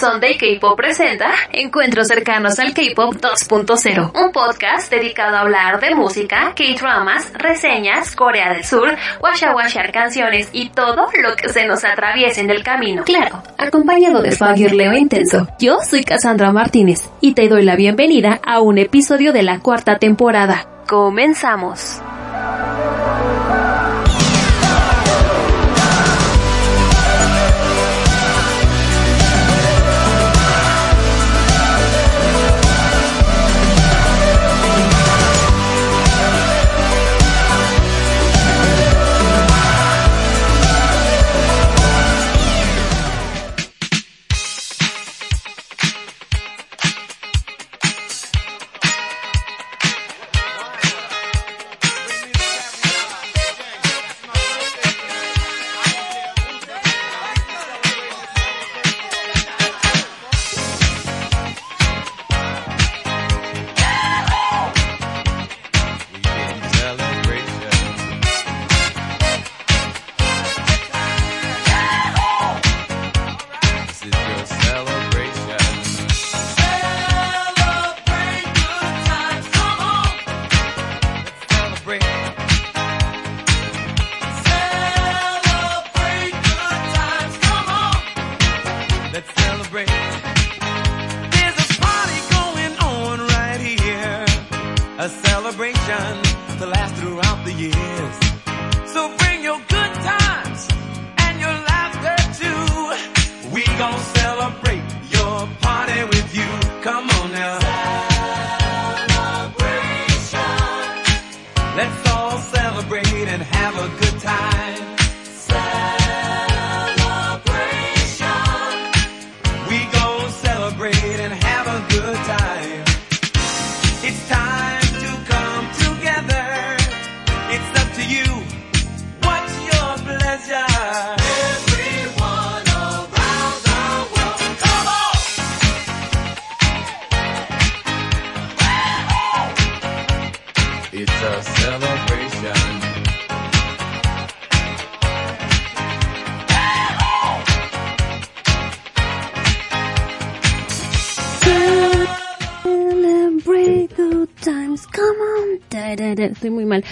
[0.00, 6.54] Sunday K-Pop presenta Encuentros cercanos al K-Pop 2.0, un podcast dedicado a hablar de música,
[6.56, 12.40] K-dramas, reseñas, Corea del Sur, washa washar canciones y todo lo que se nos atraviese
[12.40, 13.04] en el camino.
[13.04, 14.34] Claro, acompañado de
[14.72, 15.46] Leo Intenso.
[15.58, 19.98] Yo soy Cassandra Martínez y te doy la bienvenida a un episodio de la cuarta
[19.98, 20.66] temporada.
[20.88, 22.00] Comenzamos.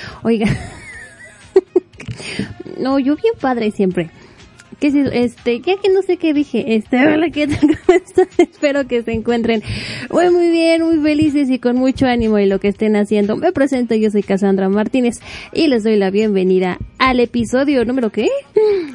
[0.22, 0.46] Oiga.
[2.78, 4.10] no, yo bien padre siempre.
[4.80, 7.48] Que si, este, ya que no sé qué dije, este, hola, ¿qué?
[8.38, 9.60] Espero que se encuentren
[10.08, 13.36] muy, muy bien, muy felices y con mucho ánimo en lo que estén haciendo.
[13.36, 15.16] Me presento, yo soy Cassandra Martínez
[15.52, 18.28] y les doy la bienvenida al episodio número, ¿qué?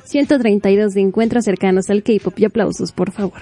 [0.06, 3.42] 132 de Encuentros Cercanos al K-Pop y aplausos, por favor.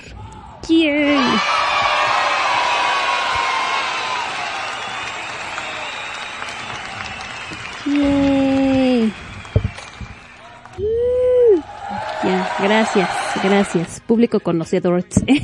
[12.62, 13.10] Gracias,
[13.44, 14.02] gracias.
[14.02, 15.04] Público conocedor.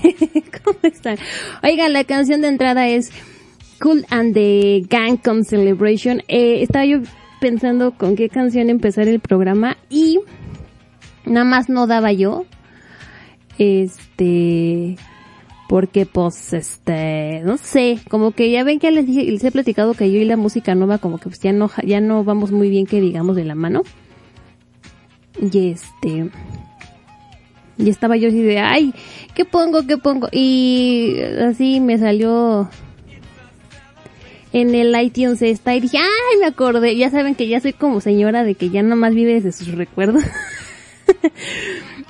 [0.63, 1.17] ¿Cómo están?
[1.63, 3.11] Oigan, la canción de entrada es
[3.81, 6.22] Cool and the Gang Con Celebration.
[6.27, 7.00] Eh, estaba yo
[7.39, 10.19] pensando con qué canción empezar el programa y
[11.25, 12.45] nada más no daba yo.
[13.57, 14.97] Este,
[15.67, 19.95] porque pues este, no sé, como que ya ven que les dije, les he platicado
[19.95, 22.69] que yo y la música nueva como que pues ya no, ya no vamos muy
[22.69, 23.81] bien que digamos de la mano.
[25.39, 26.29] Y este,
[27.77, 28.93] y estaba yo así de, ay,
[29.35, 29.85] ¿qué pongo?
[29.85, 30.27] ¿Qué pongo?
[30.31, 32.69] Y así me salió
[34.53, 36.95] en el iTunes esta y dije, ay, me acordé.
[36.95, 40.23] Ya saben que ya soy como señora de que ya nomás vive desde sus recuerdos.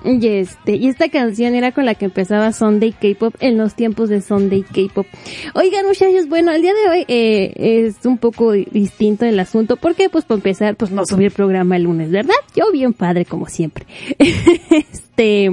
[0.03, 4.09] y este, y esta canción era con la que empezaba Sunday K-Pop en los tiempos
[4.09, 5.07] de Sunday K-Pop.
[5.53, 10.09] Oigan muchachos, bueno, el día de hoy eh, es un poco distinto el asunto porque
[10.09, 12.35] pues para empezar pues no subí el programa el lunes, ¿verdad?
[12.55, 13.85] Yo bien padre como siempre.
[14.69, 15.49] Este,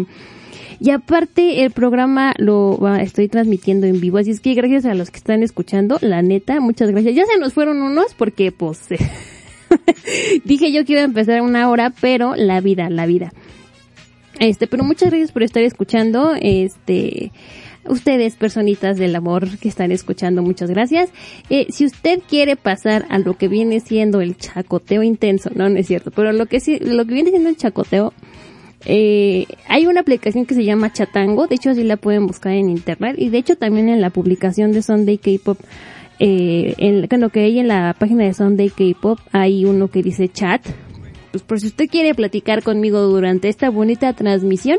[0.80, 5.10] y aparte el programa lo estoy transmitiendo en vivo, así es que gracias a los
[5.10, 7.14] que están escuchando, la neta, muchas gracias.
[7.14, 8.88] Ya se nos fueron unos porque pues
[10.44, 13.32] dije yo que iba a empezar una hora, pero la vida, la vida.
[14.40, 17.30] Este, pero muchas gracias por estar escuchando, este,
[17.86, 21.10] ustedes, personitas del amor que están escuchando, muchas gracias.
[21.50, 25.78] Eh, si usted quiere pasar a lo que viene siendo el chacoteo intenso, no, no
[25.78, 28.12] es cierto, pero lo que lo que viene siendo el chacoteo,
[28.86, 32.68] eh, hay una aplicación que se llama Chatango, de hecho así la pueden buscar en
[32.68, 35.58] internet y de hecho también en la publicación de Sunday K-Pop,
[36.18, 40.28] eh, en, lo que hay en la página de Sunday K-Pop hay uno que dice
[40.28, 40.62] chat,
[41.34, 44.78] pues por si usted quiere platicar conmigo durante esta bonita transmisión,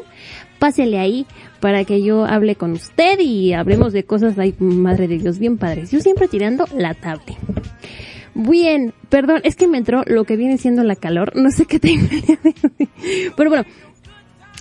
[0.58, 1.26] pásele ahí
[1.60, 5.58] para que yo hable con usted y hablemos de cosas ahí, madre de Dios, bien
[5.58, 5.92] padres.
[5.92, 7.36] Yo siempre tirando la tablet.
[8.36, 11.78] Bien, perdón, es que me entró lo que viene siendo la calor, no sé qué
[11.78, 12.08] tengo.
[13.36, 13.66] Pero bueno,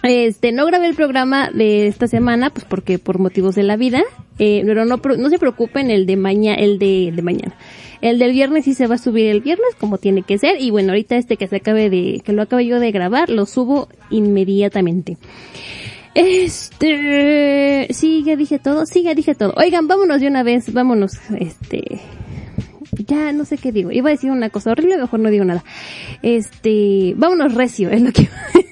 [0.04, 4.02] este, no grabé el programa de esta semana, pues porque por motivos de la vida,
[4.38, 7.56] eh, pero no, no se preocupen el de mañana, el de, de mañana.
[8.02, 10.70] El del viernes sí se va a subir el viernes como tiene que ser y
[10.70, 13.88] bueno, ahorita este que se acabe de, que lo acabe yo de grabar, lo subo
[14.10, 15.16] inmediatamente.
[16.14, 19.54] Este, sí, ya dije todo, sí, ya dije todo.
[19.56, 22.00] Oigan, vámonos de una vez, vámonos, este,
[23.06, 23.90] ya no sé qué digo.
[23.90, 25.64] Iba a decir una cosa horrible, mejor no digo nada.
[26.22, 28.28] Este, vámonos recio, es lo que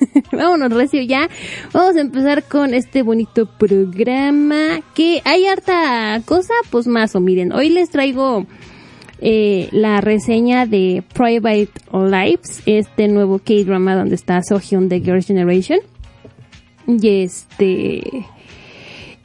[0.32, 1.28] vámonos recio ya.
[1.72, 7.52] Vamos a empezar con este bonito programa que hay harta cosa, pues más o miren,
[7.52, 8.46] hoy les traigo
[9.20, 15.78] eh, la reseña de Private Lives, este nuevo K-drama donde está Sohyun de Girls' Generation.
[16.87, 18.02] Y este,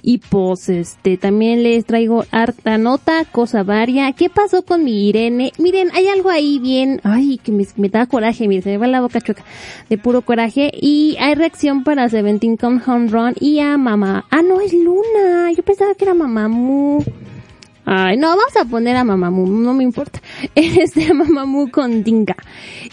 [0.09, 4.13] y pues este también les traigo harta nota, cosa varia.
[4.13, 5.51] ¿Qué pasó con mi Irene?
[5.57, 9.01] Miren, hay algo ahí bien, ay, que me, da coraje, miren, se me va la
[9.01, 9.43] boca chueca
[9.89, 10.71] de puro coraje.
[10.73, 14.23] Y hay reacción para Seventeen con Home Run y a mamá.
[14.29, 15.51] Ah, no, es Luna.
[15.51, 17.03] Yo pensaba que era Mamamoo.
[17.83, 20.21] Ay, no, vamos a poner a Mamamoo, no me importa.
[20.55, 22.37] Este, Mamamoo con Dinga.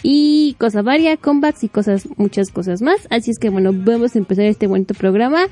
[0.03, 3.07] Y cosas varia, comebacks y cosas, muchas cosas más.
[3.09, 5.47] Así es que bueno, vamos a empezar este bonito programa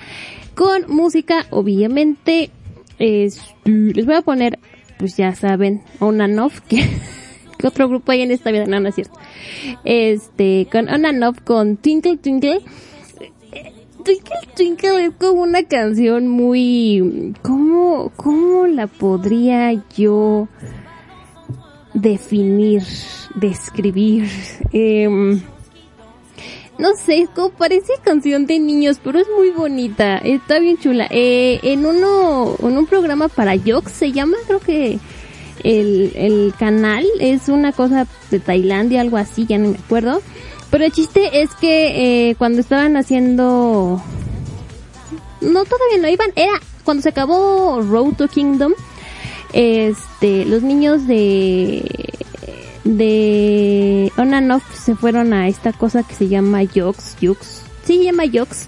[0.55, 2.50] con música, obviamente.
[3.00, 4.59] les voy a poner,
[4.97, 6.88] pues ya saben, Onanoff, que,
[7.57, 9.19] que otro grupo hay en esta vida, no, no es cierto.
[9.83, 12.61] Este, con Onanoff, con Twinkle Twinkle
[14.03, 17.33] Twinkle Twinkle es como una canción muy...
[17.41, 20.49] ¿Cómo, cómo la podría yo
[21.94, 22.83] definir,
[23.35, 24.27] describir?
[24.73, 25.39] Eh,
[26.77, 31.07] no sé, como parece canción de niños, pero es muy bonita, está bien chula.
[31.09, 34.99] Eh, en uno, en un programa para Yox se llama, creo que
[35.63, 40.21] el, el canal es una cosa de Tailandia, algo así, ya no me acuerdo.
[40.73, 44.01] Pero el chiste es que eh, cuando estaban haciendo...
[45.39, 46.31] No, todavía no iban.
[46.35, 46.53] Era
[46.83, 48.73] cuando se acabó Road to Kingdom.
[49.53, 51.83] Este, los niños de
[52.83, 57.97] de on and off se fueron a esta cosa que se llama Yox, Yux, sí
[57.97, 58.68] se llama Yox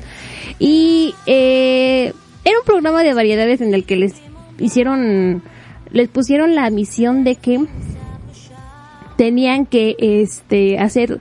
[0.59, 2.13] y eh,
[2.43, 4.13] era un programa de variedades en el que les
[4.59, 5.41] hicieron,
[5.91, 7.65] les pusieron la misión de que
[9.17, 11.19] tenían que este hacer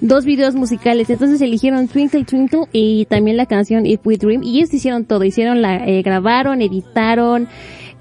[0.00, 1.10] dos videos musicales.
[1.10, 4.42] Entonces eligieron Twinkle Twinkle y también la canción If We Dream.
[4.42, 5.24] Y ellos hicieron todo.
[5.24, 7.48] Hicieron la, eh, grabaron, editaron,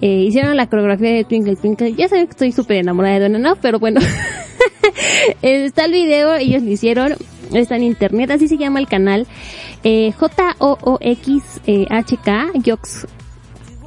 [0.01, 1.93] eh, hicieron la coreografía de Twinkle Twinkle.
[1.93, 4.01] Ya saben que estoy súper enamorada de Donna, pero bueno.
[5.41, 7.15] está el video, ellos lo hicieron.
[7.53, 9.27] Está en internet, así se llama el canal.
[9.83, 10.91] Eh, J-O-O-X-H-K,
[12.55, 13.07] Yox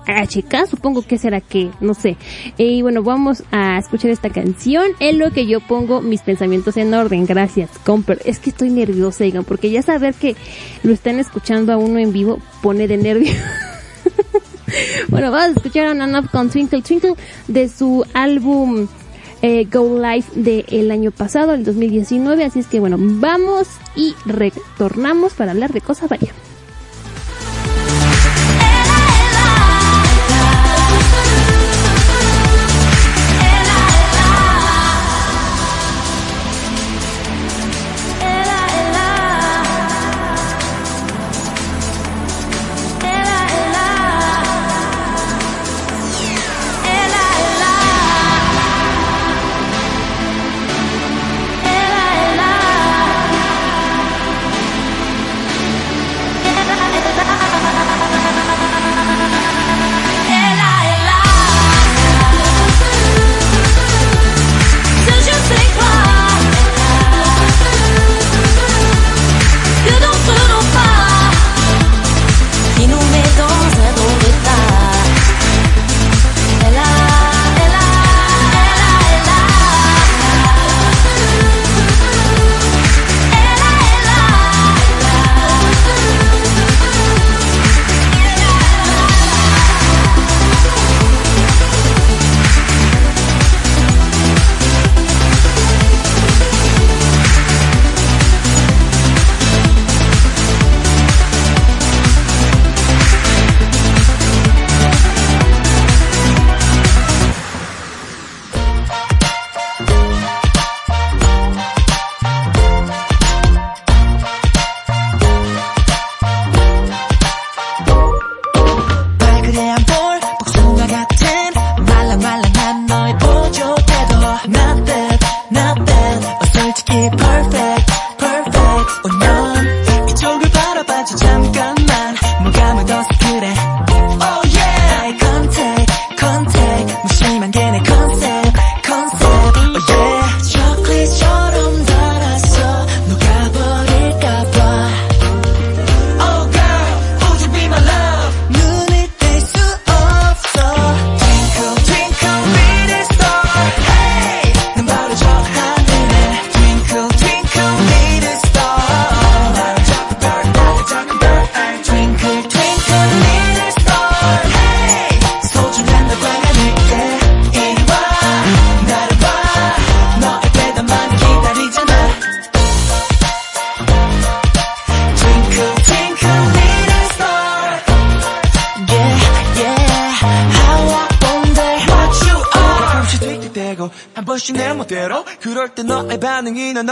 [0.06, 2.16] HK, supongo que será que, no sé.
[2.58, 6.92] Y bueno, vamos a escuchar esta canción en lo que yo pongo mis pensamientos en
[6.92, 7.26] orden.
[7.26, 8.20] Gracias, Comper.
[8.24, 10.36] Es que estoy nerviosa, digan, porque ya saber que
[10.82, 13.32] lo están escuchando a uno en vivo pone de nervio.
[15.08, 17.14] bueno, vamos a escuchar a Nana con Twinkle Twinkle
[17.48, 18.86] de su álbum
[19.42, 22.44] eh, Go Live del año pasado, el 2019.
[22.44, 26.51] Así es que bueno, vamos y retornamos para hablar de cosas varias.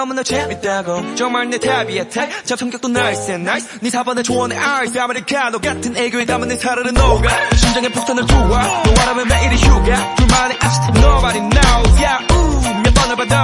[0.00, 1.14] 너무나 재밌다고.
[1.14, 3.68] 정말 내 탑이야 탑저 성격도 and nice.
[3.82, 4.98] 네 사번에 조언의 ice.
[4.98, 10.14] 아메리카노 같은 애교에 담은 내 살을 녹아 심장에 폭탄을 두어 너와라면 매일이 휴가.
[10.14, 12.00] 둘만의 아시트 nobody knows.
[12.00, 13.34] Yeah ooh 몇 번을 봐도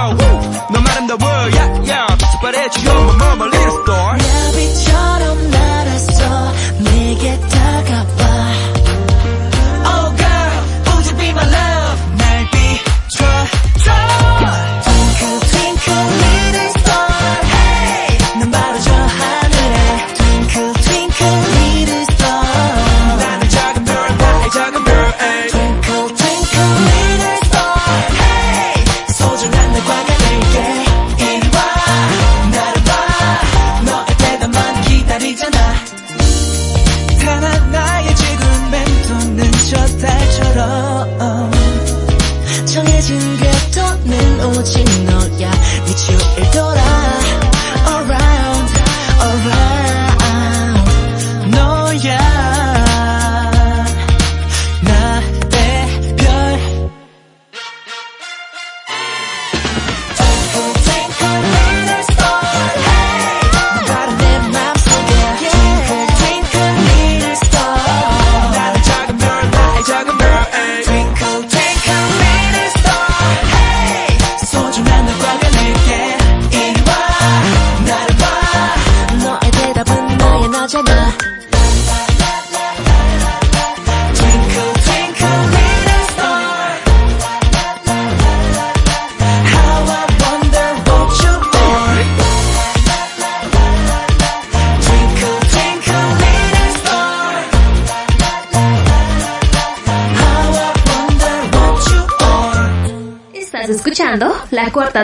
[0.73, 1.93] 너만 아름다워 yeah.
[1.93, 5.26] yeah 빛발해줘 you're my mama little star 나비처럼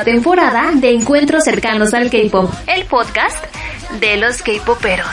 [0.03, 3.37] temporada de Encuentros cercanos al K-pop, el podcast
[3.99, 5.07] de los K-poperos.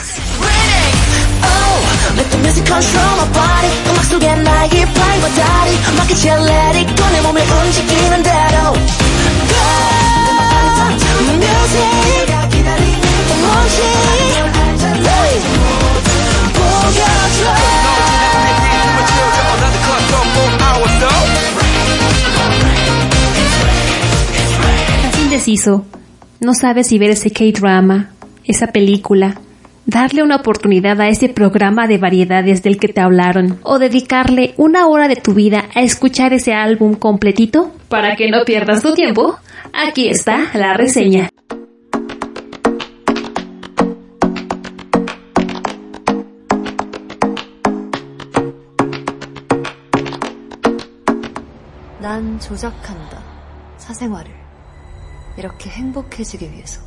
[25.50, 25.86] indeciso,
[26.40, 28.12] no sabes si ver ese K-drama,
[28.44, 29.42] esa película,
[29.88, 34.88] darle una oportunidad a ese programa de variedades del que te hablaron, o dedicarle una
[34.88, 37.72] hora de tu vida a escuchar ese álbum completito.
[37.90, 39.36] Para que no pierdas tu tiempo,
[39.74, 41.30] aquí está la reseña.
[52.00, 53.18] 난 조작한다.
[53.78, 54.39] 사생활을.
[55.41, 56.83] 이렇게 행복해지기 위해서.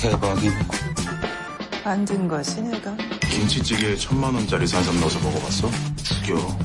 [0.00, 0.54] 대박이네.
[1.84, 2.96] 만든 거지 내가
[3.30, 5.70] 김치찌개에 천만 원짜리 산삼 넣어서 먹어봤어?
[6.02, 6.58] 죽여.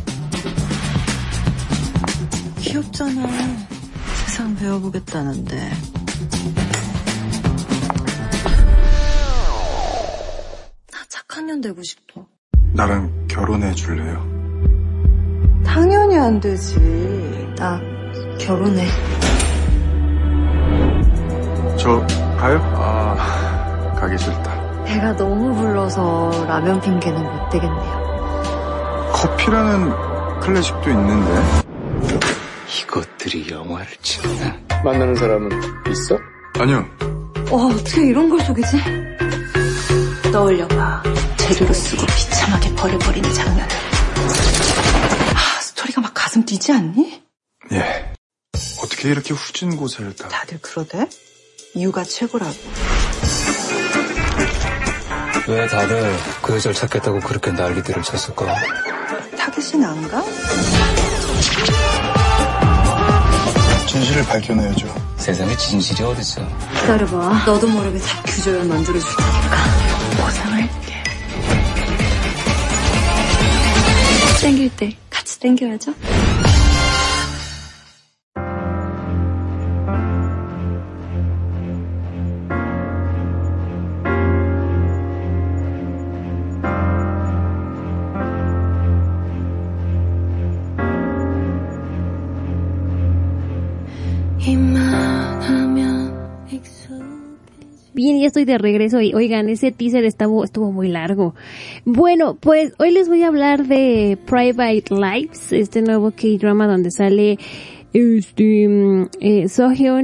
[2.61, 3.27] 귀엽잖아
[4.27, 5.69] 세상 배워보겠다는데
[10.93, 12.25] 나 착한 년 되고 싶어.
[12.71, 14.42] 나랑 결혼해 줄래요?
[15.73, 16.75] 당연히 안 되지
[17.57, 17.81] 나
[18.39, 18.87] 결혼해.
[21.79, 21.99] 저
[22.37, 22.59] 가요?
[22.75, 24.83] 아 가기 싫다.
[24.85, 29.11] 배가 너무 불러서 라면 핑계는 못 되겠네요.
[29.13, 31.41] 커피라는 클래식도 있는데.
[32.79, 34.55] 이것들이 영화를 찍나?
[34.83, 35.49] 만나는 사람은
[35.89, 36.19] 있어?
[36.59, 36.85] 아니요.
[37.49, 38.77] 와, 어떻게 이런 걸 속이지?
[40.31, 41.01] 떠올려봐
[41.37, 43.67] 재료로 쓰고 비참하게 버려버리는 장면을
[46.33, 47.21] 가 가슴 뛰지 않니?
[47.73, 48.11] 예.
[48.81, 50.27] 어떻게 이렇게 후진 곳을 다.
[50.29, 51.07] 다들 그러대?
[51.75, 52.51] 이유가 최고라고
[55.47, 58.47] 왜 다들 그 여자를 찾겠다고 그렇게 난리들을 쳤을까?
[59.37, 60.23] 타겟이 난가?
[63.87, 64.87] 진실을 밝혀내야죠.
[65.17, 66.47] 세상에 진실이 어딨어?
[66.81, 67.43] 기다려봐.
[67.45, 70.23] 너도 모르게 다 규조연 만들어줄 테니까.
[70.25, 71.02] 보상할게
[74.43, 75.93] 땡길 때 같이 땡겨야죠.
[98.03, 101.35] Bien, ya estoy de regreso y oigan, ese teaser estuvo, estuvo muy largo.
[101.85, 107.39] Bueno, pues hoy les voy a hablar de Private Lives, este nuevo K-drama donde sale
[107.93, 109.47] este mm, eh,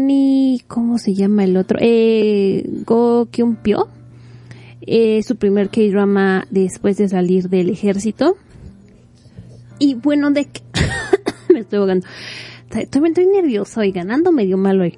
[0.08, 1.78] y ¿cómo se llama el otro?
[1.82, 3.90] Eh, Go Kyun Pyo.
[4.80, 8.38] Eh, su primer K-drama después de salir del ejército.
[9.78, 10.48] Y bueno, de
[11.54, 12.08] me estoy ahogando.
[12.70, 14.98] Estoy, estoy nerviosa y ganando medio mal hoy.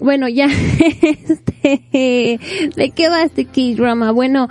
[0.00, 0.46] Bueno, ya,
[1.02, 2.40] este,
[2.76, 4.12] ¿de qué va este K-drama?
[4.12, 4.48] Bueno,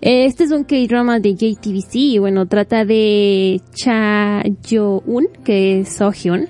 [0.00, 6.48] este es un K-drama de JTBC y bueno, trata de Cha Yo-un, que es Sohyun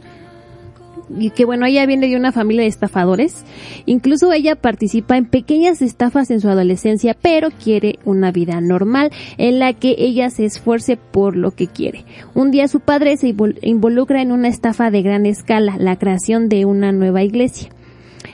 [1.18, 3.44] y que bueno, ella viene de una familia de estafadores.
[3.86, 9.58] Incluso ella participa en pequeñas estafas en su adolescencia, pero quiere una vida normal en
[9.58, 12.04] la que ella se esfuerce por lo que quiere.
[12.34, 16.64] Un día su padre se involucra en una estafa de gran escala, la creación de
[16.64, 17.70] una nueva iglesia.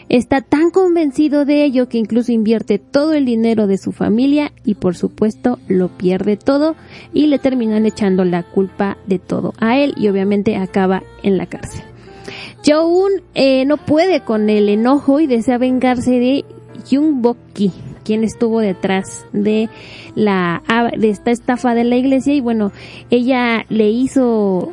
[0.08, 4.74] Está tan convencido de ello que incluso invierte todo el dinero de su familia y
[4.74, 6.76] por supuesto lo pierde todo
[7.12, 11.46] y le terminan echando la culpa de todo a él y obviamente acaba en la
[11.46, 11.82] cárcel.
[12.66, 16.44] Joun eh, no puede con el enojo y desea vengarse de
[16.90, 19.68] Jung Bok-ki, quien estuvo detrás de
[20.14, 20.62] la
[20.96, 22.72] de esta estafa de la iglesia y bueno,
[23.10, 24.72] ella le hizo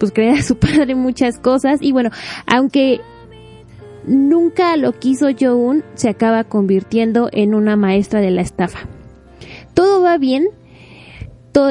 [0.00, 2.10] pues creer a su padre muchas cosas y bueno,
[2.46, 3.00] aunque
[4.08, 8.80] nunca lo quiso Joun, se acaba convirtiendo en una maestra de la estafa.
[9.74, 10.48] Todo va bien,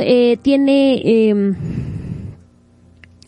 [0.01, 1.53] eh, tiene eh,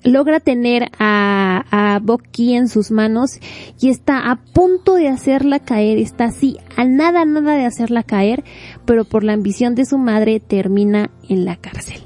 [0.03, 3.39] logra tener a, a Boki en sus manos
[3.79, 8.43] y está a punto de hacerla caer, está así a nada, nada de hacerla caer,
[8.85, 12.01] pero por la ambición de su madre termina en la cárcel.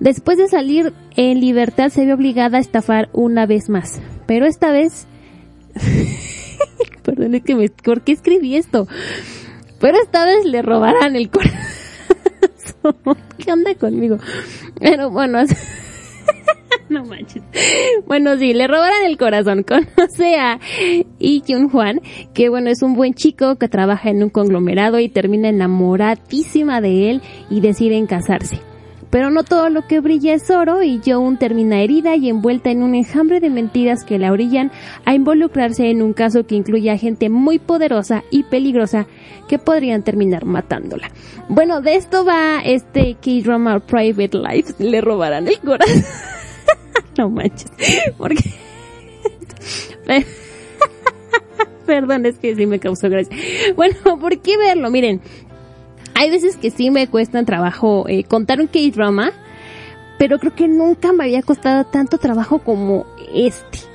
[0.00, 4.70] Después de salir en libertad se ve obligada a estafar una vez más, pero esta
[4.72, 5.06] vez...
[7.02, 7.68] Perdón, es que me...
[7.68, 8.86] ¿Por qué escribí esto?
[9.80, 11.58] Pero esta vez le robarán el corazón.
[13.38, 14.18] ¿Qué onda conmigo?
[14.78, 15.38] Pero bueno,
[16.88, 17.42] no manches.
[18.06, 19.64] Bueno, sí, le robaron el corazón.
[19.64, 20.58] Conoce a
[21.18, 22.00] Yi Kyun Juan,
[22.34, 27.10] que bueno, es un buen chico que trabaja en un conglomerado y termina enamoradísima de
[27.10, 28.60] él y deciden casarse.
[29.12, 32.82] Pero no todo lo que brilla es oro y Joan termina herida y envuelta en
[32.82, 34.72] un enjambre de mentiras que la orillan
[35.04, 39.06] a involucrarse en un caso que incluye a gente muy poderosa y peligrosa
[39.48, 41.10] que podrían terminar matándola.
[41.50, 44.74] Bueno, de esto va este K-drama Private Life.
[44.78, 46.04] Le robarán el corazón.
[47.18, 47.70] no manches.
[48.16, 48.50] Porque...
[51.86, 53.36] Perdón, es que sí me causó gracia.
[53.76, 54.90] Bueno, ¿por qué verlo?
[54.90, 55.20] Miren,
[56.14, 59.32] hay veces que sí me cuesta trabajo eh, contar un K-drama,
[60.18, 63.92] pero creo que nunca me había costado tanto trabajo como este.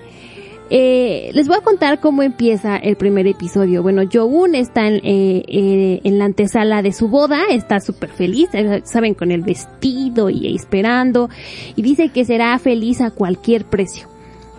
[0.69, 3.81] Eh, les voy a contar cómo empieza el primer episodio.
[3.81, 8.49] Bueno, Jogun está en, eh, eh, en la antesala de su boda, está súper feliz,
[8.53, 11.29] eh, saben, con el vestido y esperando,
[11.75, 14.09] y dice que será feliz a cualquier precio.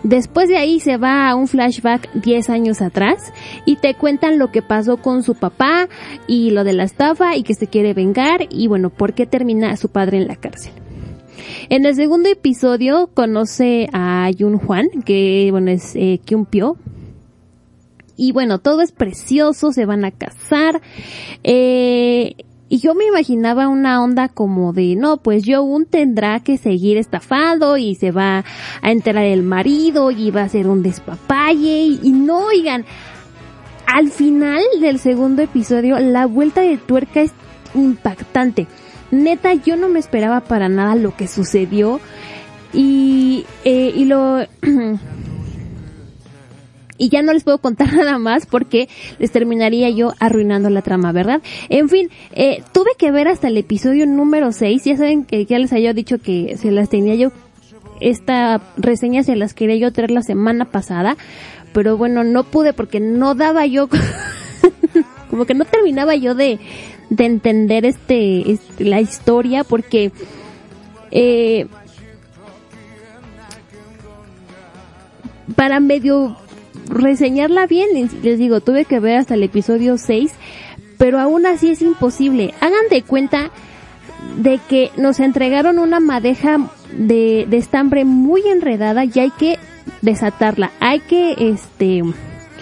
[0.03, 3.33] Después de ahí se va a un flashback 10 años atrás
[3.65, 5.89] y te cuentan lo que pasó con su papá
[6.25, 9.75] y lo de la estafa y que se quiere vengar y bueno, por qué termina
[9.75, 10.71] su padre en la cárcel.
[11.69, 16.47] En el segundo episodio conoce a Yun Juan, que bueno es eh, Kyun.
[18.15, 20.81] Y bueno, todo es precioso, se van a casar.
[21.43, 22.35] Eh,
[22.69, 27.77] y yo me imaginaba una onda como de, no, pues un tendrá que seguir estafado
[27.77, 28.45] y se va
[28.81, 32.85] a enterar el marido y va a ser un despapalle y, y no, oigan,
[33.87, 37.33] al final del segundo episodio la vuelta de tuerca es
[37.73, 38.67] impactante.
[39.11, 41.99] Neta, yo no me esperaba para nada lo que sucedió
[42.71, 44.45] y, eh, y lo...
[46.99, 51.11] y ya no les puedo contar nada más porque les terminaría yo arruinando la trama,
[51.11, 51.41] ¿verdad?
[51.69, 55.57] En fin, eh, tuve que ver hasta el episodio número 6, ya saben que ya
[55.57, 57.31] les había dicho que se las tenía yo,
[57.99, 61.17] esta reseña se las quería yo traer la semana pasada,
[61.73, 63.89] pero bueno, no pude porque no daba yo,
[65.29, 66.59] como que no terminaba yo de,
[67.09, 70.11] de entender este, este la historia porque
[71.11, 71.67] eh,
[75.55, 76.37] para medio
[76.89, 77.87] reseñarla bien,
[78.23, 80.31] les digo, tuve que ver hasta el episodio 6,
[80.97, 82.53] pero aún así es imposible.
[82.59, 83.51] Hagan de cuenta
[84.37, 86.57] de que nos entregaron una madeja
[86.91, 89.57] de, de estambre muy enredada y hay que
[90.01, 90.71] desatarla.
[90.79, 92.03] Hay que, este,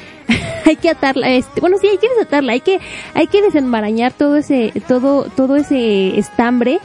[0.65, 2.79] hay que atarla, este, bueno, sí, hay que desatarla, hay que,
[3.13, 6.79] hay que desenmarañar todo ese, todo, todo ese estambre.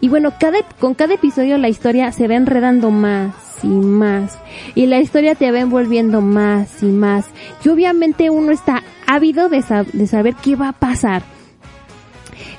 [0.00, 4.38] Y bueno, cada, con cada episodio la historia se va enredando más y más.
[4.74, 7.26] Y la historia te va envolviendo más y más.
[7.64, 11.22] Y obviamente uno está ávido de, sab- de saber qué va a pasar.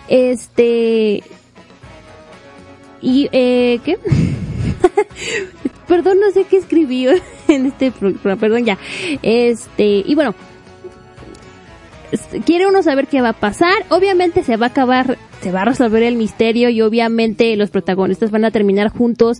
[0.07, 1.23] Este...
[3.01, 3.97] Y, eh, ¿qué?
[5.87, 7.07] perdón, no sé qué escribí
[7.47, 8.77] en este programa, perdón ya.
[9.21, 10.35] Este, y bueno,
[12.11, 13.85] s- quiere uno saber qué va a pasar.
[13.89, 18.31] Obviamente se va a acabar, se va a resolver el misterio y obviamente los protagonistas
[18.31, 19.39] van a terminar juntos.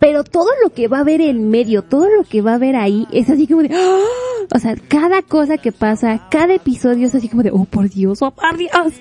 [0.00, 2.74] Pero todo lo que va a haber en medio, todo lo que va a haber
[2.74, 4.54] ahí, es así como de, ¡ah!
[4.54, 8.22] o sea, cada cosa que pasa, cada episodio es así como de, oh por Dios,
[8.22, 8.94] oh por Dios.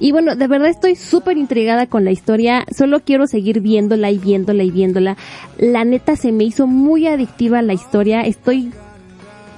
[0.00, 4.18] Y bueno, de verdad estoy súper intrigada con la historia, solo quiero seguir viéndola y
[4.18, 5.16] viéndola y viéndola.
[5.58, 8.72] La neta se me hizo muy adictiva la historia, estoy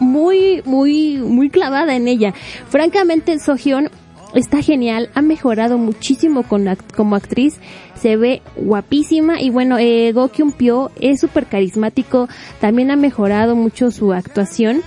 [0.01, 2.35] muy, muy, muy clavada en ella.
[2.69, 3.91] Francamente, Sohyun
[4.35, 7.59] está genial, ha mejorado muchísimo con como actriz,
[7.95, 10.13] se ve guapísima y bueno, eh,
[10.57, 12.29] Pyo es súper carismático,
[12.61, 14.83] también ha mejorado mucho su actuación.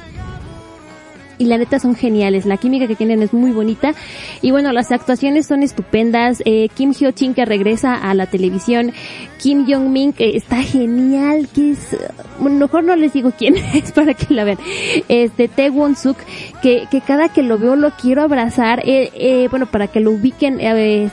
[1.42, 3.96] Y la neta son geniales, la química que tienen es muy bonita.
[4.44, 6.44] Y bueno, las actuaciones son estupendas.
[6.46, 8.94] Eh, Kim Hyo Chin que regresa a la televisión.
[9.40, 11.98] Kim Jong Min que está genial, que es,
[12.40, 14.60] bueno, mejor no les digo quién es para que la vean.
[15.08, 16.18] Este, Tae Won Suk,
[16.62, 18.88] que, que cada que lo veo lo quiero abrazar.
[18.88, 21.12] Eh, eh, bueno, para que lo ubiquen, es,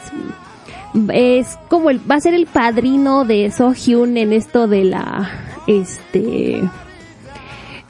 [1.11, 5.31] es como el, va a ser el padrino de So Hyun en esto de la,
[5.67, 6.61] este,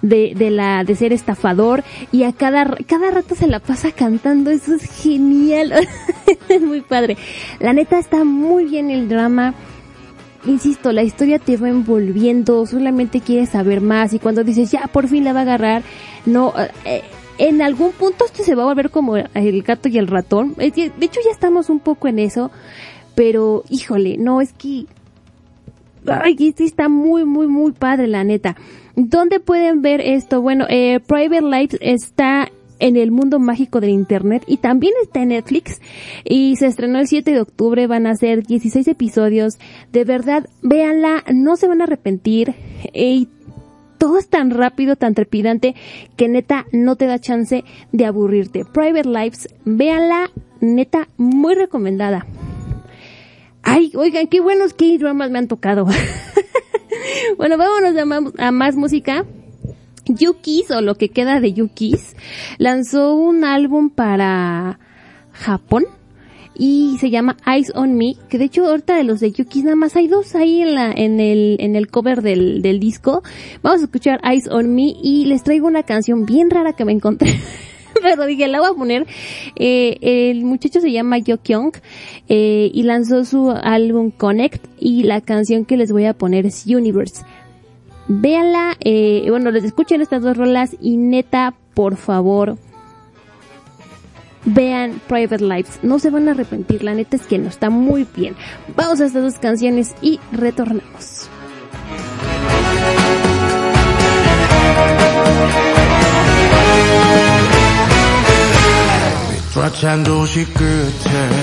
[0.02, 4.50] de, de la, de ser estafador y a cada, cada rato se la pasa cantando,
[4.50, 5.72] eso es genial,
[6.48, 7.16] es muy padre.
[7.61, 9.54] La neta está muy bien el drama,
[10.44, 15.08] insisto, la historia te va envolviendo, solamente quieres saber más y cuando dices ya por
[15.08, 15.82] fin la va a agarrar,
[16.26, 17.02] no, eh,
[17.38, 20.66] en algún punto esto se va a volver como el gato y el ratón, de
[20.66, 22.50] hecho ya estamos un poco en eso,
[23.14, 24.87] pero híjole, no, es que
[26.06, 28.56] Ay, sí está muy, muy, muy padre, la neta.
[29.00, 30.42] ¿Dónde pueden ver esto?
[30.42, 35.28] Bueno, eh, Private Life está en el mundo mágico del internet y también está en
[35.28, 35.80] Netflix
[36.24, 39.61] y se estrenó el 7 de octubre, van a ser 16 episodios,
[39.92, 42.56] de verdad, véanla, no se van a arrepentir
[42.92, 43.28] y
[43.98, 45.76] todo es tan rápido, tan trepidante
[46.16, 48.64] que neta no te da chance de aburrirte.
[48.64, 52.26] Private Lives, véanla, neta, muy recomendada.
[53.62, 55.87] Ay, oigan, qué buenos K-dramas me han tocado.
[57.37, 57.94] bueno, vámonos
[58.38, 59.24] a más, música.
[60.07, 62.16] Yukis, o lo que queda de Yukis,
[62.57, 64.78] lanzó un álbum para
[65.33, 65.85] Japón
[66.57, 69.76] y se llama Eyes on Me, que de hecho ahorita de los de Yukis nada
[69.76, 73.22] más hay dos ahí en la, en el, en el cover del, del disco.
[73.62, 76.92] Vamos a escuchar Eyes on Me y les traigo una canción bien rara que me
[76.92, 77.38] encontré.
[78.02, 79.06] Pero dije, la voy a poner.
[79.56, 79.98] Eh,
[80.30, 81.72] el muchacho se llama Yo Kyung
[82.28, 86.66] eh, y lanzó su álbum Connect y la canción que les voy a poner es
[86.66, 87.24] Universe.
[88.08, 92.56] Véanla, eh, bueno, les escuchen estas dos rolas y neta, por favor,
[94.46, 95.80] vean Private Lives.
[95.82, 98.34] No se van a arrepentir, la neta es que no está muy bien.
[98.76, 101.28] Vamos a estas dos canciones y retornamos.
[109.59, 111.38] 꽉찬 도시 끝에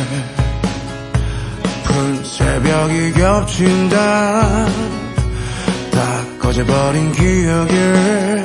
[1.83, 4.65] 푸른 새벽이 겹친다.
[5.91, 8.43] 다 꺼져버린 기억에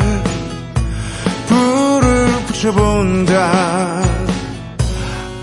[1.46, 4.02] 불을 붙여본다.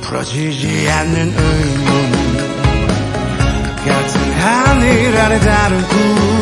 [0.02, 2.38] 풀어지지 않는 의문
[3.86, 6.37] 같은 하늘 아래 다른 꿈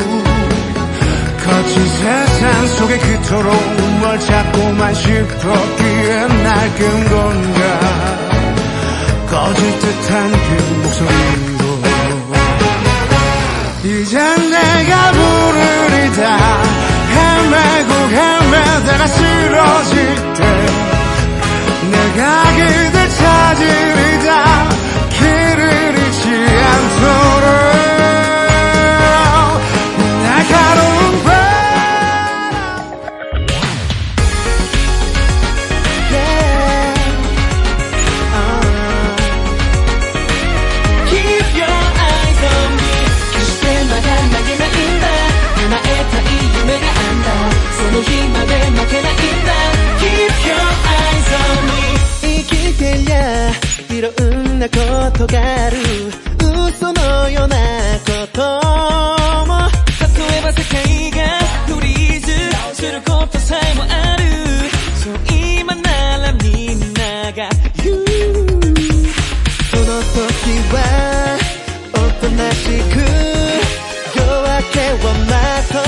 [1.46, 3.54] 거친 세상 속에 그토록
[4.00, 7.60] 뭘 찾고만 싶었기에 낡은 건가?
[9.30, 10.38] 꺼질 듯한 그
[10.82, 11.66] 목소리로
[13.84, 16.38] 이젠 내가 부르리다.
[17.14, 20.66] 헤매고 헤매다가 쓰러질 때
[21.92, 24.70] 내가 그댈 찾으리다.
[25.10, 27.75] 길을 잃지 않도록
[54.06, 54.76] ろんなこ
[55.18, 55.78] とがある。
[56.68, 57.58] 嘘のような
[58.06, 58.42] こと
[59.48, 59.70] も。
[60.02, 61.18] 例えば世界が
[61.68, 62.28] フリーズ
[62.76, 64.24] することさえもある。
[65.02, 67.50] そう今ならみんなが
[67.84, 67.96] 言う。
[69.72, 70.24] その時
[70.74, 70.76] は
[71.94, 72.96] おとなしく
[74.16, 75.34] 夜明けを待
[75.72, 75.82] とう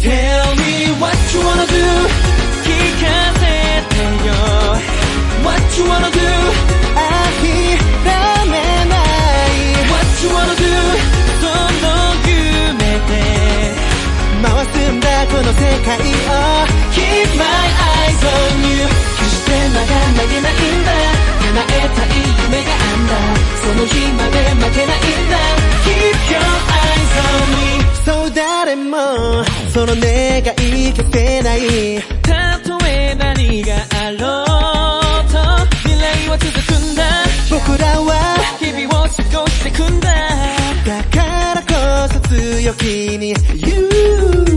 [0.00, 0.10] Tell
[0.56, 0.64] me
[1.00, 1.74] what you wanna do
[2.64, 2.66] 聞
[3.02, 3.44] かせ
[3.88, 4.30] てよ。
[5.44, 6.45] What you wanna do
[15.56, 16.02] 界を
[16.92, 18.86] Keep my eyes on you
[19.18, 20.90] 決してまだ投げないんだ
[21.46, 22.14] 叶えたい
[22.44, 23.12] 夢があんだ
[23.56, 25.36] その日まで負けないんだ
[25.84, 26.40] Keep your
[26.76, 27.64] eyes on me
[28.04, 28.94] そう誰も
[29.72, 31.58] その願い消せない
[32.22, 34.24] たとえ何があろ
[35.20, 35.34] うと
[35.88, 37.02] 未来は続くんだ
[37.50, 38.10] 僕らは
[38.60, 40.06] 日々を過ごしてくんだ。
[40.86, 41.72] だからこ
[42.12, 43.82] そ強気に言
[44.52, 44.55] う。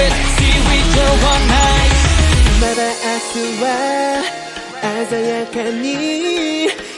[0.00, 1.92] it See we go all night
[2.60, 3.64] まだ明日は
[5.08, 5.86] 鮮やかに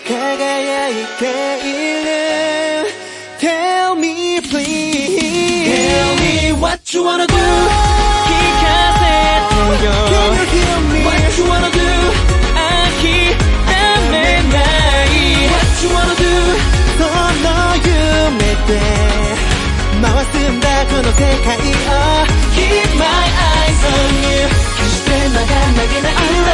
[0.06, 1.22] 輝いて
[1.64, 1.68] い
[2.04, 2.08] る
[3.38, 5.20] Tell me please
[5.66, 7.36] Tell me what you wanna do 聞
[8.62, 8.64] か
[8.96, 9.04] せ
[9.50, 11.76] てよ Can you hear me What you wanna do
[12.54, 13.36] 諦
[14.10, 14.14] め
[14.52, 14.56] な
[15.04, 15.12] い
[15.50, 16.24] What you wanna do
[16.96, 17.00] そ
[17.42, 18.70] の夢で
[20.00, 21.56] 回すんだこの世界
[22.32, 26.51] を Keep my eyes on you 決してまだ投げないんだ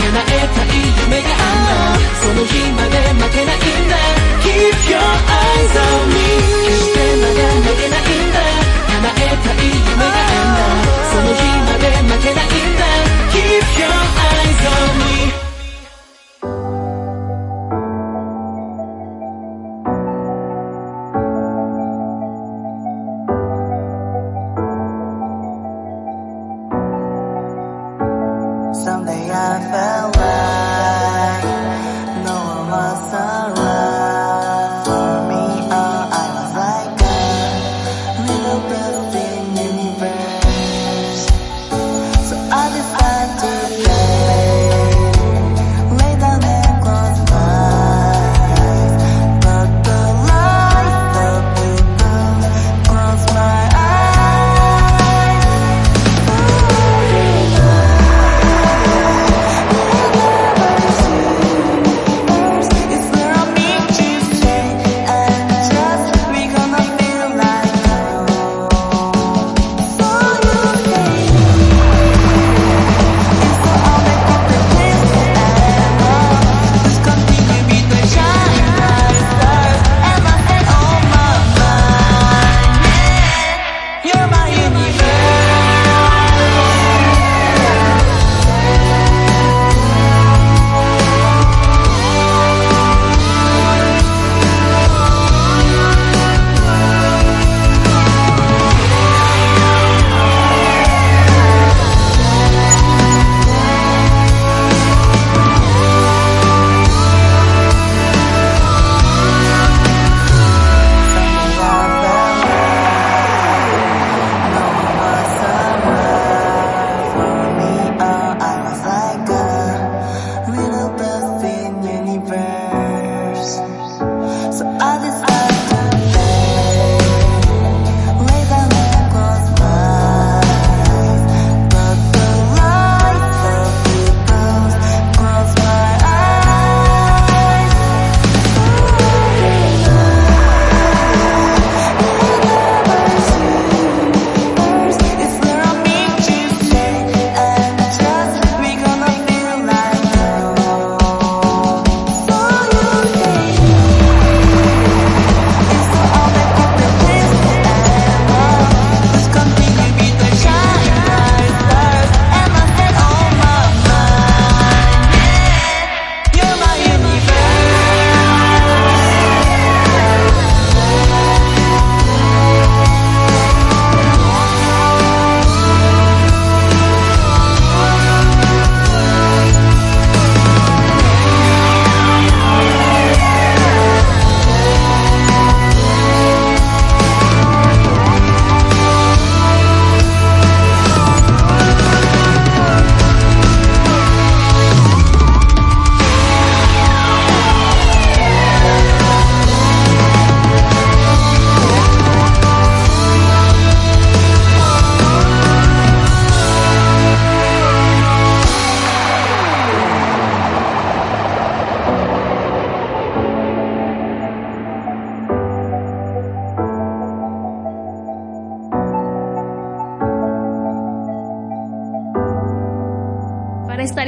[0.00, 1.80] 叶えたい夢があんだ
[2.20, 3.96] その日まで負けないんだ
[4.42, 6.30] Keep your eyes on me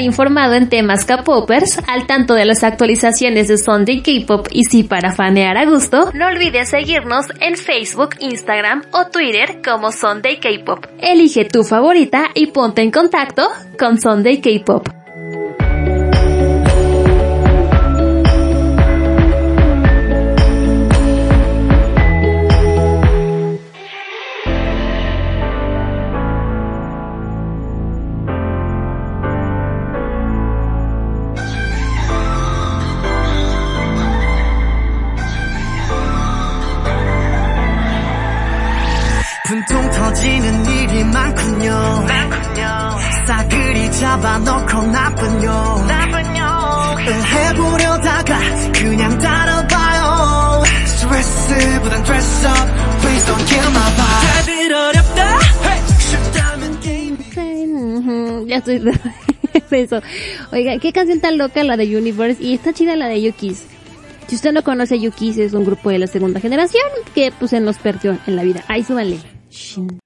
[0.08, 5.14] informado en temas K-popers, al tanto de las actualizaciones de Sunday K-pop y si para
[5.14, 10.88] fanear a gusto, no olvides seguirnos en Facebook, Instagram o Twitter como Sunday K-pop.
[11.00, 14.97] Elige tu favorita y ponte en contacto con Sunday K-pop.
[60.80, 63.64] Qué canción tan loca la de Universe y está chida la de Yukis.
[64.28, 66.84] Si usted no conoce Yukis es un grupo de la segunda generación
[67.16, 68.64] que pues se nos perdió en la vida.
[68.68, 69.20] Ahí súbanle.
[69.50, 70.00] Shin.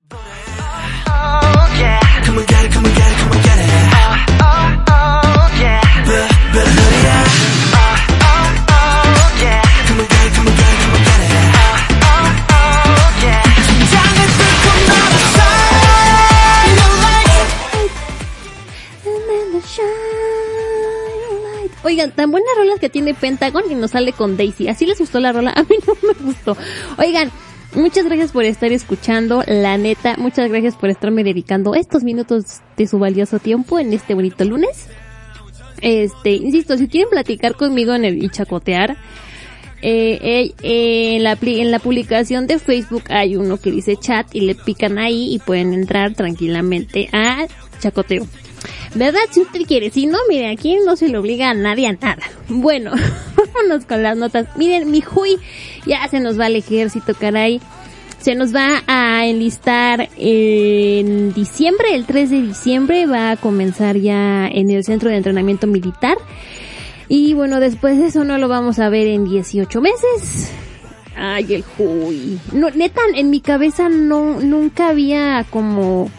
[21.92, 24.70] Oigan, tan buenas rolas que tiene Pentagon y nos sale con Daisy.
[24.70, 25.52] ¿Así les gustó la rola?
[25.54, 26.56] A mí no me gustó.
[26.98, 27.30] Oigan,
[27.76, 29.44] muchas gracias por estar escuchando.
[29.46, 34.14] La neta, muchas gracias por estarme dedicando estos minutos de su valioso tiempo en este
[34.14, 34.88] bonito lunes.
[35.82, 38.92] Este, insisto, si quieren platicar conmigo en el y chacotear,
[39.82, 44.34] eh, eh, eh, en, la, en la publicación de Facebook hay uno que dice chat
[44.34, 47.48] y le pican ahí y pueden entrar tranquilamente a
[47.80, 48.26] chacoteo.
[48.94, 49.22] ¿Verdad?
[49.32, 49.90] Si usted quiere.
[49.90, 52.18] Si no, mire, aquí no se le obliga a nadie a nada.
[52.50, 52.92] Bueno,
[53.36, 54.48] vámonos con las notas.
[54.58, 55.38] Miren, mi Hui
[55.86, 57.62] ya se nos va al ejército, caray.
[58.20, 64.48] Se nos va a enlistar en diciembre, el 3 de diciembre, va a comenzar ya
[64.48, 66.18] en el centro de entrenamiento militar.
[67.08, 70.52] Y bueno, después de eso no lo vamos a ver en 18 meses.
[71.16, 72.40] Ay, el Hui.
[72.54, 76.12] No, neta, en mi cabeza no, nunca había como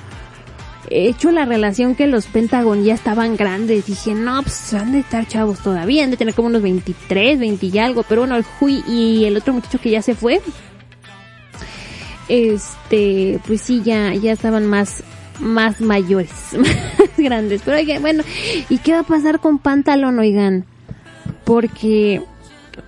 [0.93, 3.86] hecho la relación que los Pentagon ya estaban grandes.
[3.86, 7.66] Dije, no, pues han de estar chavos todavía, han de tener como unos 23, 20
[7.66, 8.03] y algo.
[8.03, 10.40] Pero bueno, el Hui y el otro muchacho que ya se fue,
[12.28, 15.03] este, pues sí, ya, ya estaban más,
[15.40, 17.62] más mayores, más grandes.
[17.64, 18.24] Pero oigan, bueno,
[18.68, 20.64] ¿y qué va a pasar con Pantalón, oigan?
[21.45, 22.22] Porque,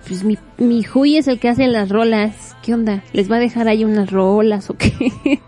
[0.07, 2.54] pues mi, mi Hui es el que hace las rolas.
[2.65, 3.03] ¿Qué onda?
[3.13, 4.91] ¿Les va a dejar ahí unas rolas o qué?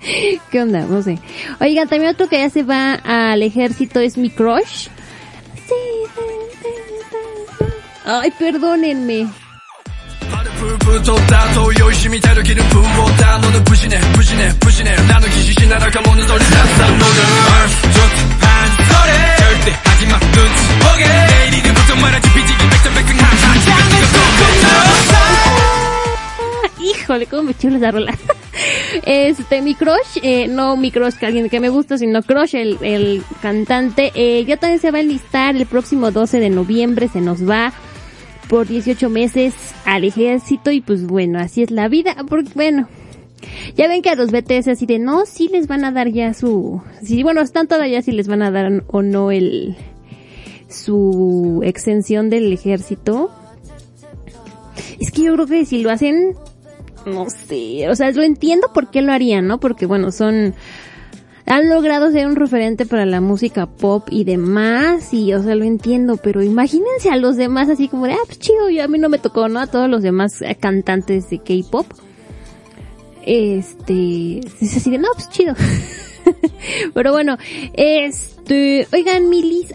[0.52, 0.82] ¿Qué onda?
[0.82, 1.18] No sé.
[1.60, 4.90] Oigan, también otro que ya se va al ejército es mi crush.
[8.06, 9.26] Ay, perdónenme.
[26.90, 28.18] Híjole, cómo me chula esa rola.
[29.06, 32.78] Este, mi crush, eh, no mi crush que alguien que me gusta, sino crush, el,
[32.82, 37.22] el cantante, eh, ya también se va a enlistar el próximo 12 de noviembre, se
[37.22, 37.72] nos va
[38.50, 39.54] por 18 meses
[39.86, 42.88] al ejército y pues bueno, así es la vida, porque bueno,
[43.76, 46.34] ya ven que a los BTS así de no, sí les van a dar ya
[46.34, 49.76] su, sí, bueno, están todavía si les van a dar o no el,
[50.70, 53.32] su exención del ejército.
[55.00, 56.36] Es que yo creo que si lo hacen,
[57.08, 59.60] no sé, o sea, lo entiendo por qué lo harían, ¿no?
[59.60, 60.54] Porque bueno, son,
[61.46, 65.64] han logrado ser un referente para la música pop y demás, y o sea, lo
[65.64, 69.00] entiendo, pero imagínense a los demás así como de, ah, pues chido, yo a mí
[69.00, 69.60] no me tocó, ¿no?
[69.60, 71.88] A todos los demás eh, cantantes de K-pop.
[73.26, 75.54] Este, es así de, no, pues chido.
[76.94, 77.38] pero bueno,
[77.74, 79.74] este, oigan, Milis,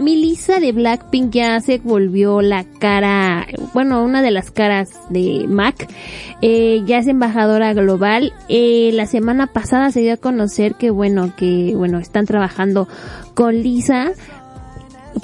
[0.00, 5.88] Milisa de Blackpink ya se volvió la cara, bueno, una de las caras de MAC.
[6.40, 8.32] Eh, ya es embajadora global.
[8.48, 12.88] Eh, la semana pasada se dio a conocer que, bueno, que, bueno, están trabajando
[13.34, 14.12] con Lisa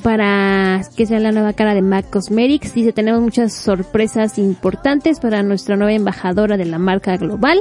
[0.03, 2.75] para que sea la nueva cara de MAC Cosmetics.
[2.75, 7.61] Dice, tenemos muchas sorpresas importantes para nuestra nueva embajadora de la marca global.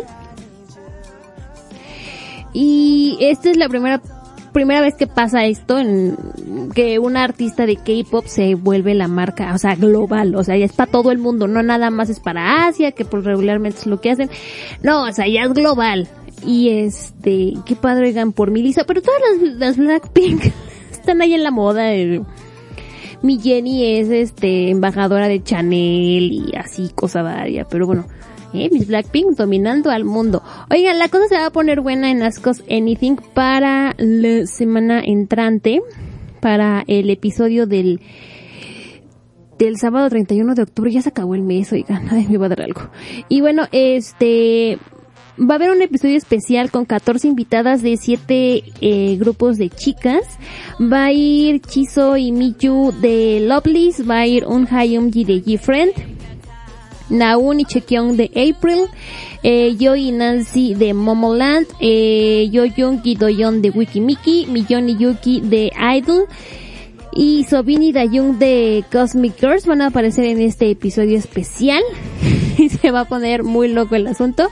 [2.52, 4.02] Y esta es la primera
[4.56, 6.16] primera vez que pasa esto en
[6.74, 10.64] que una artista de K-pop se vuelve la marca, o sea, global, o sea, ya
[10.64, 13.86] es para todo el mundo, no nada más es para Asia, que por regularmente es
[13.86, 14.30] lo que hacen.
[14.82, 16.08] No, o sea, ya es global.
[16.46, 20.44] Y este, qué padre oigan por Milisa, pero todas las, las Blackpink
[20.92, 21.94] están ahí en la moda.
[21.94, 22.22] eh.
[23.22, 28.06] Mi Jenny es este embajadora de Chanel y así cosa varia, pero bueno,
[28.56, 30.42] eh, mis Blackpink dominando al mundo.
[30.70, 35.02] Oigan, la cosa se va a poner buena en Ask Us Anything para la semana
[35.04, 35.82] entrante,
[36.42, 38.02] para el episodio del
[39.58, 40.92] del sábado 31 de octubre.
[40.92, 42.90] Ya se acabó el mes, oigan, ay, me va a dar algo.
[43.30, 44.78] Y bueno, este
[45.40, 50.24] va a haber un episodio especial con 14 invitadas de 7 eh, grupos de chicas.
[50.80, 55.94] Va a ir Chiso y Miyu de Lovely's, va a ir Un Hayumji de G-Friend,
[57.10, 58.88] Naun y Chekyong de April,
[59.44, 65.42] eh, yo y Nancy de Momoland, eh, Yo y Doyon de Wikimiki, Millón y Yuki
[65.42, 66.26] de Idol,
[67.14, 71.82] y Sobin y Dayung de Cosmic Girls van a aparecer en este episodio especial.
[72.58, 74.50] y se va a poner muy loco el asunto.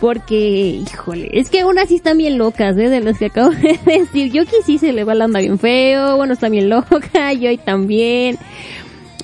[0.00, 2.90] Porque, híjole, es que unas sí están bien locas, ¿eh?
[2.90, 4.30] De las que acabo de decir.
[4.30, 8.38] Yuki sí se le va la onda bien feo, bueno, está bien loca, Joy también.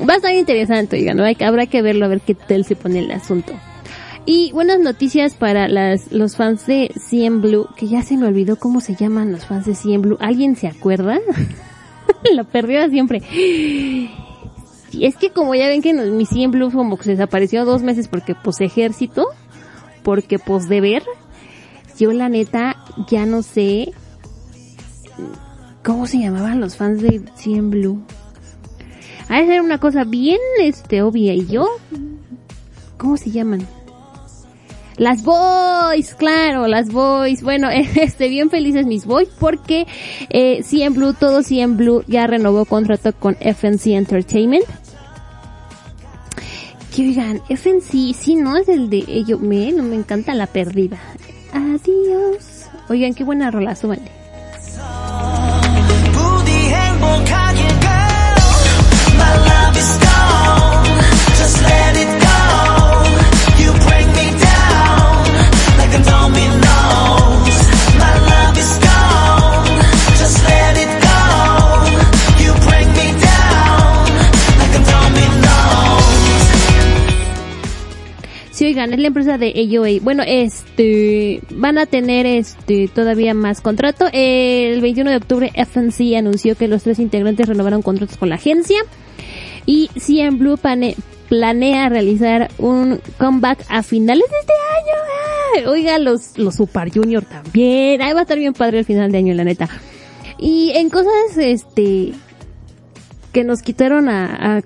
[0.09, 1.25] Va a estar interesante, oigan, ¿no?
[1.25, 3.53] Hay habrá que verlo a ver qué tal se pone el asunto.
[4.25, 8.57] Y buenas noticias para las, los fans de CM Blue, que ya se me olvidó
[8.57, 10.17] cómo se llaman los fans de CM Blue.
[10.21, 11.19] ¿Alguien se acuerda?
[12.35, 13.21] Lo perdió siempre.
[13.21, 14.11] Sí,
[15.01, 18.07] es que como ya ven que mi CM Blue como que se desapareció dos meses
[18.07, 19.27] porque pues ejército,
[20.05, 21.03] porque pues deber,
[21.99, 22.77] yo la neta
[23.09, 23.93] ya no sé
[25.83, 28.03] cómo se llamaban los fans de CM Blue.
[29.33, 31.67] Ha de ser una cosa bien este obvia y yo
[32.99, 33.67] ¿cómo se llaman?
[34.99, 37.43] Las Boys, claro, las Boys.
[37.43, 39.87] Bueno, este, bien felices mis Boys porque
[40.29, 44.67] eh, CM Blue, todo CM Blue ya renovó contrato con FNC Entertainment.
[46.95, 50.99] Que oigan, FNC, sí, no es el de ellos, me, no me encanta la perdida.
[51.55, 52.67] Adiós.
[52.91, 54.11] Oigan, qué buena rola, súbanle.
[78.91, 80.01] Es la empresa de AOA.
[80.03, 84.07] Bueno, este, van a tener este, todavía más contrato.
[84.13, 88.79] El 21 de octubre FNC anunció que los tres integrantes renovaron contratos con la agencia.
[89.67, 90.97] Y CM Blue pane-
[91.33, 95.65] planea realizar un comeback a finales de este año.
[95.65, 95.71] ¡Ah!
[95.71, 98.03] Oiga, los, los Super Junior también.
[98.03, 99.67] Ahí va a estar bien padre el final de año, la neta.
[100.37, 102.13] Y en cosas, este,
[103.33, 104.63] que nos quitaron a, a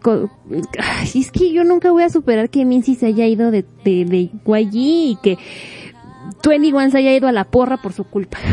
[1.14, 4.30] es que yo nunca voy a superar que Mincy se haya ido de, de, de
[4.44, 5.38] YG y que
[6.44, 8.38] 21 se haya ido a la porra por su culpa.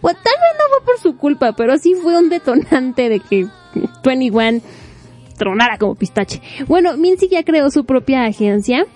[0.00, 3.46] Pues tal vez no fue por su culpa, pero sí fue un detonante de que
[4.04, 4.60] 21
[5.36, 6.40] tronara como pistache.
[6.68, 8.86] Bueno, Mincy ya creó su propia agencia.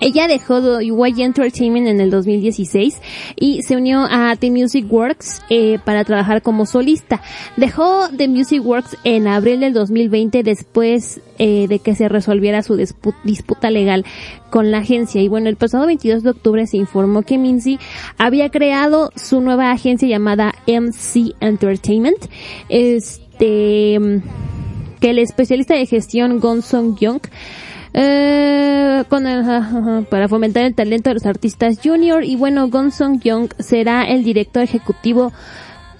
[0.00, 3.00] Ella dejó YG Entertainment en el 2016
[3.36, 7.22] y se unió a The Music Works eh, para trabajar como solista.
[7.56, 12.74] Dejó The Music Works en abril del 2020 después eh, de que se resolviera su
[12.76, 14.04] dispu- disputa legal
[14.50, 15.22] con la agencia.
[15.22, 17.78] Y bueno, el pasado 22 de octubre se informó que Minzy
[18.18, 22.24] había creado su nueva agencia llamada MC Entertainment.
[22.68, 24.00] Este,
[25.02, 27.20] que el especialista de gestión Gonsong Young
[29.50, 32.24] ajá, para fomentar el talento de los artistas junior.
[32.24, 35.32] Y bueno Gonsong Young será el director ejecutivo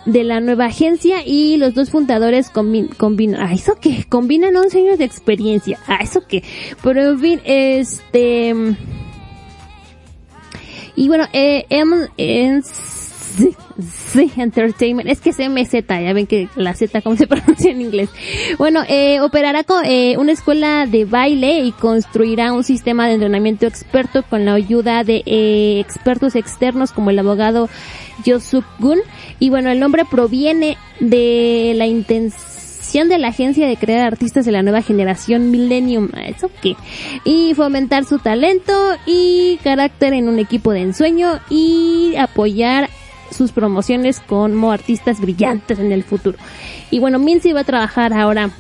[0.07, 4.79] de la nueva agencia y los dos fundadores combi- combinan, ah, eso que, combinan 11
[4.79, 6.43] años de experiencia, ah, eso que,
[6.83, 8.55] pero en este,
[10.97, 12.09] y bueno, eh, M,
[14.13, 17.81] sí, Entertainment, es que es MZ, ya ven que la Z cómo se pronuncia en
[17.81, 18.11] inglés.
[18.59, 23.67] Bueno, eh, operará con eh, una escuela de baile y construirá un sistema de entrenamiento
[23.67, 27.69] experto con la ayuda de eh, expertos externos como el abogado
[28.25, 28.99] Josuk Gun.
[29.39, 34.53] Y bueno, el nombre proviene de la intención de la agencia de crear artistas de
[34.53, 36.77] la nueva generación Millennium, Ah, ¿eso qué?
[37.25, 38.73] Y fomentar su talento
[39.07, 42.91] y carácter en un equipo de ensueño y apoyar
[43.33, 46.39] sus promociones como artistas brillantes en el futuro.
[46.91, 48.51] Y bueno, Mincy va a trabajar ahora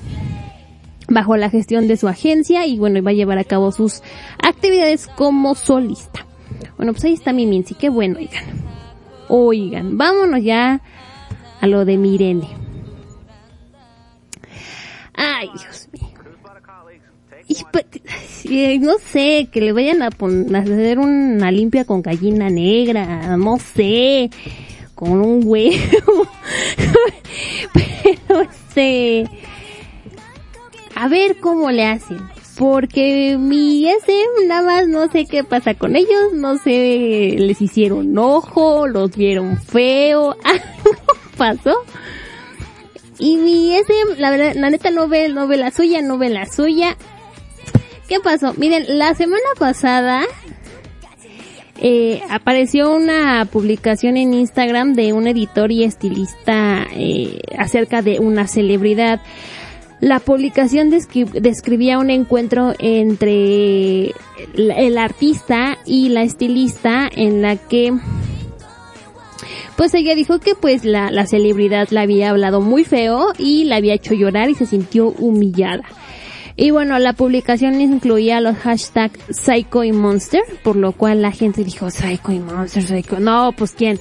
[1.09, 4.03] bajo la gestión de su agencia y bueno, va a llevar a cabo sus
[4.43, 6.27] actividades como solista.
[6.77, 8.73] Bueno, pues ahí está mi Mincy, qué bueno, oigan.
[9.29, 10.81] Oigan, vámonos ya
[11.61, 12.49] a lo de Mirene.
[15.15, 16.12] Ay, Dios mío.
[17.73, 17.87] Pues,
[18.45, 24.31] eh, no sé, que le vayan a hacer una limpia con gallina negra, no sé,
[24.95, 26.29] con un huevo.
[27.73, 29.29] Pero este,
[30.95, 32.19] a ver cómo le hacen.
[32.59, 38.17] Porque mi SM nada más no sé qué pasa con ellos, no sé, les hicieron
[38.19, 40.97] ojo, los vieron feo, algo
[41.37, 41.75] pasó.
[43.19, 46.29] Y mi SM, la verdad, la neta no ve, no ve la suya, no ve
[46.29, 46.97] la suya.
[48.13, 48.53] ¿Qué pasó?
[48.59, 50.25] Miren, la semana pasada
[51.81, 58.47] eh, apareció una publicación en Instagram de un editor y estilista eh, acerca de una
[58.49, 59.23] celebridad.
[60.01, 64.13] La publicación descri- describía un encuentro entre
[64.57, 67.95] el, artista y la estilista en la que
[69.79, 73.95] pues ella dijo que pues la celebridad la había hablado muy feo y la había
[73.95, 75.85] hecho llorar y se sintió humillada.
[76.57, 81.65] Y bueno, la publicación incluía los hashtags Psycho y Monster, por lo cual la gente
[81.65, 83.21] dijo Psycho y Monster, Psycho.
[83.21, 83.99] No, pues quién?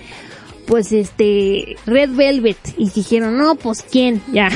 [0.67, 2.57] Pues este, Red Velvet.
[2.77, 4.49] Y dijeron, no, pues quién, ya.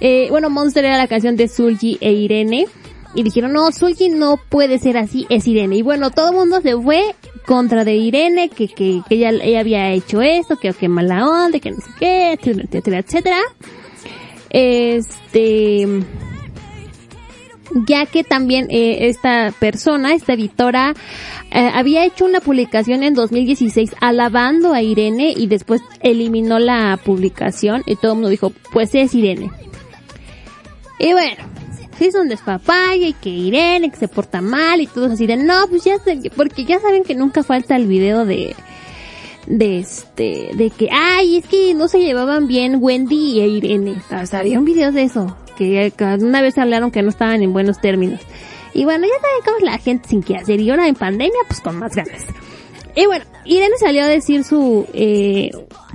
[0.00, 2.66] eh, bueno, Monster era la canción de Sulji e Irene.
[3.14, 5.76] Y dijeron, no, Sulji no puede ser así, es Irene.
[5.76, 7.14] Y bueno, todo el mundo se fue
[7.46, 11.58] contra de Irene, que, que, que ella, ella había hecho esto, que, que mala onda,
[11.58, 13.38] que no sé qué, etcétera, etcétera.
[14.50, 15.86] Este,
[17.86, 20.94] ya que también eh, esta persona, esta editora,
[21.50, 27.82] eh, había hecho una publicación en 2016 alabando a Irene y después eliminó la publicación
[27.86, 29.50] y todo el mundo dijo, pues es Irene.
[30.98, 31.36] Y bueno,
[32.00, 35.66] hizo un despapalle y que Irene, que se porta mal y todos así de, no,
[35.68, 35.96] pues ya
[36.36, 38.54] porque ya saben que nunca falta el video de,
[39.48, 43.96] de este, de que, ay, es que no se llevaban bien Wendy e Irene.
[44.22, 47.52] O sea, había un video de eso, que una vez hablaron que no estaban en
[47.52, 48.20] buenos términos.
[48.74, 50.60] Y bueno, ya saben cómo la gente sin qué hacer.
[50.60, 52.26] Y ahora en pandemia, pues con más ganas.
[52.94, 55.50] Y bueno, Irene salió a decir su, eh,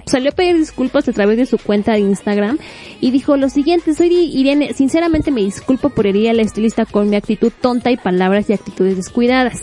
[0.05, 2.57] salió a pedir disculpas a través de su cuenta de Instagram
[3.01, 7.09] y dijo lo siguiente, soy Irene, sinceramente me disculpo por herir a la estilista con
[7.09, 9.61] mi actitud tonta y palabras y actitudes descuidadas.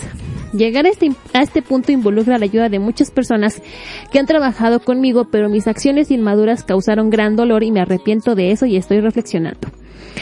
[0.52, 3.62] Llegar a este, a este punto involucra la ayuda de muchas personas
[4.10, 8.50] que han trabajado conmigo, pero mis acciones inmaduras causaron gran dolor y me arrepiento de
[8.50, 9.68] eso y estoy reflexionando.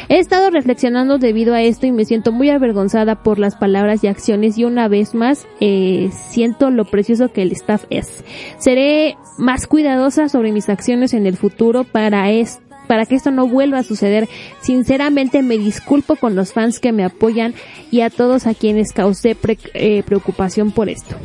[0.08, 4.06] He estado reflexionando debido a esto y me siento muy avergonzada por las palabras y
[4.06, 8.24] acciones y una vez más eh, siento lo precioso que el staff es.
[8.58, 13.46] Seré más cuidadosa sobre mis acciones en el futuro para esto para que esto no
[13.46, 14.28] vuelva a suceder.
[14.60, 17.54] Sinceramente me disculpo con los fans que me apoyan
[17.92, 21.16] y a todos a quienes causé pre eh, preocupación por esto.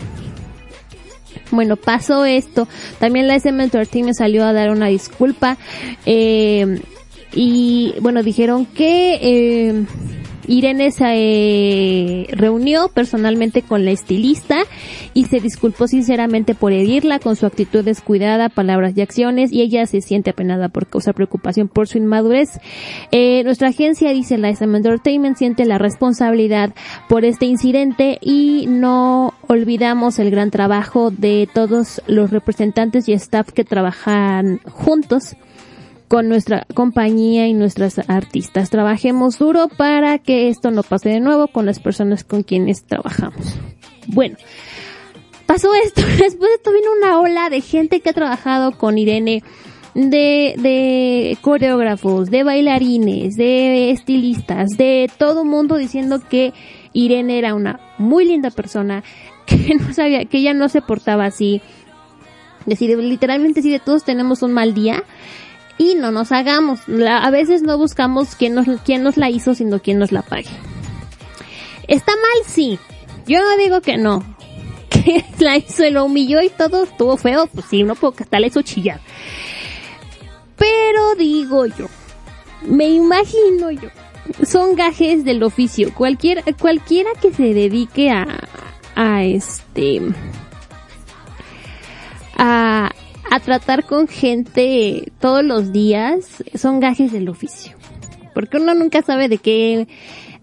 [1.49, 2.67] Bueno, pasó esto.
[2.99, 5.57] También la SM Entertainment salió a dar una disculpa.
[6.05, 6.79] Eh,
[7.33, 9.85] y bueno, dijeron que eh,
[10.47, 14.57] Irene se eh, reunió personalmente con la estilista
[15.13, 19.85] y se disculpó sinceramente por herirla con su actitud descuidada, palabras y acciones y ella
[19.85, 22.59] se siente apenada por causar preocupación por su inmadurez.
[23.11, 26.73] Eh, nuestra agencia, dice la SM Entertainment, siente la responsabilidad
[27.07, 33.51] por este incidente y no olvidamos el gran trabajo de todos los representantes y staff
[33.51, 35.35] que trabajan juntos
[36.07, 38.69] con nuestra compañía y nuestras artistas.
[38.69, 43.55] Trabajemos duro para que esto no pase de nuevo con las personas con quienes trabajamos.
[44.07, 44.37] Bueno,
[45.45, 46.01] pasó esto.
[46.17, 49.43] Después de esto vino una ola de gente que ha trabajado con Irene,
[49.95, 56.53] de, de coreógrafos, de bailarines, de estilistas, de todo mundo diciendo que
[56.93, 59.03] Irene era una muy linda persona,
[59.45, 61.61] que no sabía, que ella no se portaba así.
[62.65, 65.03] Decir, literalmente si de todos tenemos un mal día,
[65.77, 66.79] y no nos hagamos.
[67.07, 70.49] A veces no buscamos quién nos, quién nos la hizo, sino quién nos la pague.
[71.87, 72.45] ¿Está mal?
[72.47, 72.79] Sí.
[73.25, 74.23] Yo no digo que no.
[74.93, 77.47] Que la hizo, lo humilló y todo estuvo feo.
[77.47, 79.01] Pues sí, no puedo hasta le hizo chillar.
[80.55, 81.87] Pero digo yo,
[82.61, 83.89] me imagino yo,
[84.45, 85.93] son gajes del oficio.
[85.93, 88.25] Cualquier, cualquiera que se dedique a,
[88.95, 90.01] a este,
[92.37, 92.91] a,
[93.31, 97.75] a tratar con gente todos los días son gajes del oficio.
[98.33, 99.87] Porque uno nunca sabe de qué,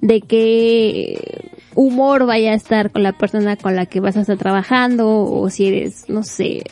[0.01, 4.39] de qué humor vaya a estar con la persona con la que vas a estar
[4.39, 6.63] trabajando o si eres, no sé,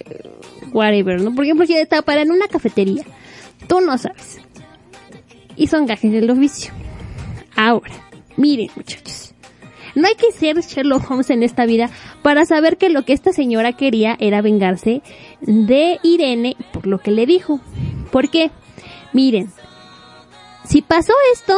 [0.72, 1.34] whatever, ¿no?
[1.34, 3.04] Por ejemplo, si está para en una cafetería,
[3.66, 4.40] tú no sabes.
[5.56, 6.72] Y son gajes del oficio.
[7.56, 7.94] Ahora,
[8.36, 9.27] miren muchachos.
[9.98, 11.90] No hay que ser Sherlock Holmes en esta vida
[12.22, 15.02] para saber que lo que esta señora quería era vengarse
[15.40, 17.60] de Irene por lo que le dijo.
[18.12, 18.52] ¿Por qué?
[19.12, 19.50] Miren,
[20.64, 21.56] si pasó esto,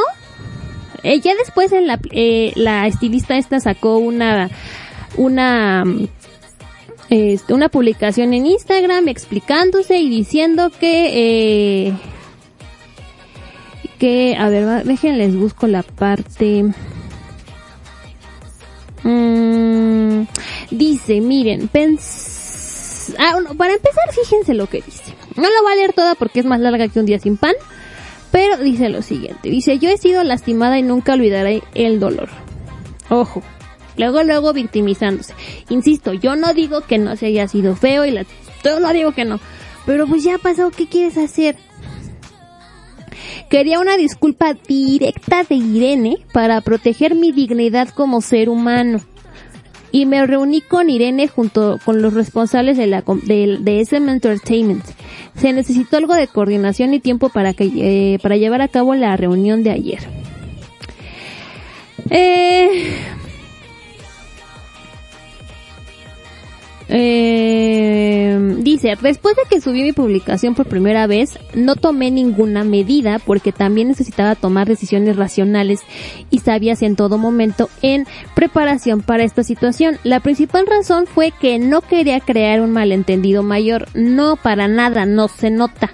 [1.03, 4.49] ella después en la, eh, la estilista esta sacó una,
[5.19, 5.85] una
[7.11, 11.93] este, una publicación en Instagram explicándose y diciendo que, eh,
[13.99, 16.73] que, a ver, déjenles busco la parte.
[19.03, 20.23] Mm,
[20.71, 23.15] dice, miren, pens...
[23.19, 25.15] ah, bueno, para empezar, fíjense lo que dice.
[25.37, 27.55] No la voy a leer toda porque es más larga que un día sin pan,
[28.31, 29.49] pero dice lo siguiente.
[29.49, 32.29] Dice, yo he sido lastimada y nunca olvidaré el dolor.
[33.09, 33.43] Ojo.
[33.97, 35.35] Luego, luego victimizándose.
[35.69, 38.25] Insisto, yo no digo que no se haya sido feo y la...
[38.65, 39.41] Yo no digo que no.
[39.85, 41.57] Pero pues ya pasó, ¿qué quieres hacer?
[43.51, 49.01] Quería una disculpa directa de Irene para proteger mi dignidad como ser humano.
[49.91, 54.85] Y me reuní con Irene junto con los responsables de, la, de, de SM Entertainment.
[55.35, 59.17] Se necesitó algo de coordinación y tiempo para, que, eh, para llevar a cabo la
[59.17, 60.01] reunión de ayer.
[62.09, 62.69] Eh,
[66.93, 73.21] eh, dice, después de que subí mi publicación por primera vez, no tomé ninguna medida
[73.21, 75.83] porque también necesitaba tomar decisiones racionales
[76.31, 79.99] y sabias en todo momento en preparación para esta situación.
[80.03, 83.87] La principal razón fue que no quería crear un malentendido mayor.
[83.95, 85.91] No, para nada, no se nota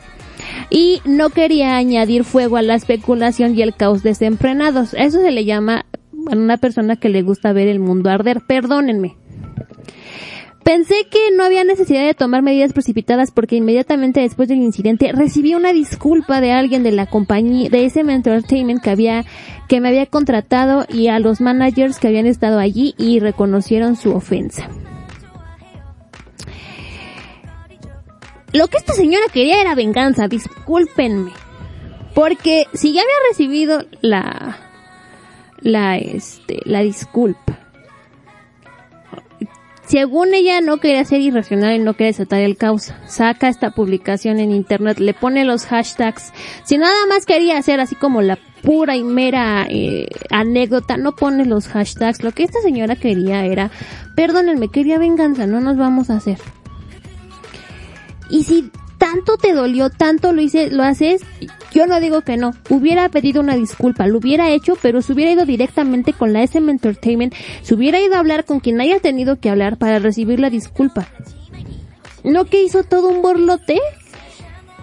[0.70, 4.94] y no quería añadir fuego a la especulación y el caos desenfrenados.
[4.94, 5.84] Eso se le llama
[6.30, 8.40] a una persona que le gusta ver el mundo arder.
[8.46, 9.16] Perdónenme.
[10.66, 15.54] Pensé que no había necesidad de tomar medidas precipitadas porque inmediatamente después del incidente recibí
[15.54, 19.24] una disculpa de alguien de la compañía de SM Entertainment que había
[19.68, 24.10] que me había contratado y a los managers que habían estado allí y reconocieron su
[24.10, 24.68] ofensa.
[28.52, 31.30] Lo que esta señora quería era venganza, discúlpenme.
[32.12, 34.58] Porque si ya había recibido la
[35.60, 37.65] la este la disculpa.
[39.86, 42.92] Según ella no quería ser irracional y no quería desatar el caos.
[43.06, 46.32] Saca esta publicación en internet, le pone los hashtags.
[46.64, 51.44] Si nada más quería hacer así como la pura y mera eh, anécdota, no pone
[51.44, 52.24] los hashtags.
[52.24, 53.70] Lo que esta señora quería era,
[54.16, 56.38] perdónenme, quería venganza, no nos vamos a hacer.
[58.28, 61.22] Y si tanto te dolió, tanto lo hice, lo haces,
[61.72, 62.52] yo no digo que no.
[62.70, 66.70] Hubiera pedido una disculpa, lo hubiera hecho, pero se hubiera ido directamente con la SM
[66.70, 70.50] Entertainment, se hubiera ido a hablar con quien haya tenido que hablar para recibir la
[70.50, 71.08] disculpa.
[72.24, 73.78] No que hizo todo un borlote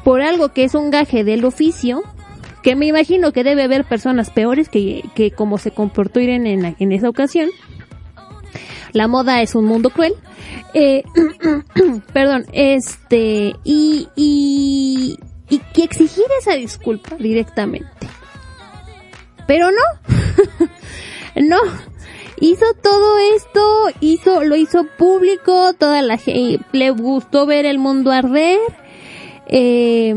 [0.04, 2.04] por algo que es un gaje del oficio,
[2.62, 6.76] que me imagino que debe haber personas peores que, que como se comportó Irene en,
[6.80, 7.50] en esa ocasión.
[8.92, 10.14] La moda es un mundo cruel.
[10.74, 11.04] Eh,
[12.14, 18.08] perdón, este, y, y, y que exigir esa disculpa directamente.
[19.48, 20.68] Pero no,
[21.36, 21.60] no,
[22.40, 28.12] hizo todo esto, hizo, lo hizo público, toda la gente, le gustó ver el mundo
[28.12, 28.60] arder,
[29.48, 30.16] eh,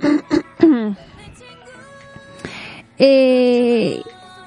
[2.98, 4.02] eh,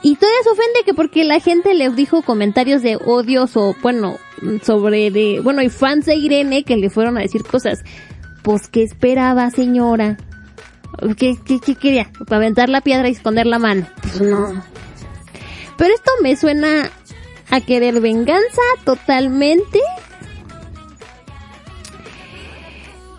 [0.05, 4.19] y todavía se ofende que porque la gente le dijo comentarios de odios o, bueno,
[4.61, 7.83] sobre de, bueno, y fans de Irene que le fueron a decir cosas.
[8.43, 10.17] Pues, ¿qué esperaba, señora?
[11.17, 12.11] ¿Qué, qué, qué quería?
[12.27, 13.87] ¿Para aventar la piedra y esconder la mano?
[14.03, 14.63] Pues no.
[15.75, 16.91] Pero esto me suena
[17.49, 19.79] a querer venganza totalmente.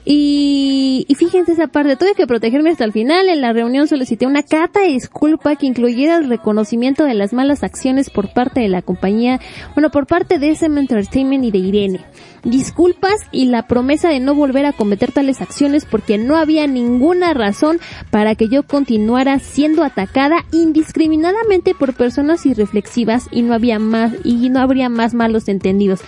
[0.08, 3.28] Y, y fíjense esa parte, tuve que protegerme hasta el final.
[3.28, 7.64] En la reunión solicité una carta de disculpa que incluyera el reconocimiento de las malas
[7.64, 9.40] acciones por parte de la compañía,
[9.74, 12.04] bueno, por parte de SM Entertainment y de Irene.
[12.44, 17.34] Disculpas y la promesa de no volver a cometer tales acciones porque no había ninguna
[17.34, 17.80] razón
[18.12, 24.50] para que yo continuara siendo atacada indiscriminadamente por personas irreflexivas y no había más, y
[24.50, 26.02] no habría más malos entendidos.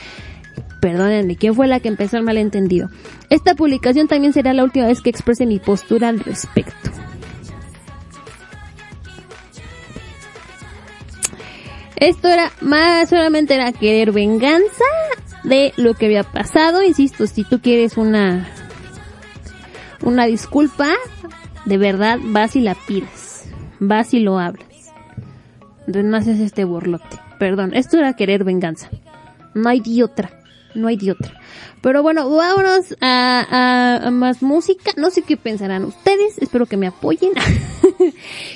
[0.80, 2.88] Perdónenme, ¿quién fue la que empezó el malentendido?
[3.30, 6.90] Esta publicación también será la última vez que exprese mi postura al respecto.
[11.96, 14.84] Esto era más, solamente era querer venganza
[15.42, 16.82] de lo que había pasado.
[16.84, 18.48] Insisto, si tú quieres una,
[20.02, 20.90] una disculpa,
[21.64, 23.50] de verdad vas y la pides.
[23.80, 24.92] Vas y lo hablas.
[25.80, 27.18] Entonces no haces este borlote.
[27.40, 28.90] Perdón, esto era querer venganza.
[29.54, 30.37] No hay de otra.
[30.78, 31.32] No hay de otra.
[31.80, 34.92] Pero bueno, vámonos a, a, a más música.
[34.96, 36.38] No sé qué pensarán ustedes.
[36.38, 37.32] Espero que me apoyen.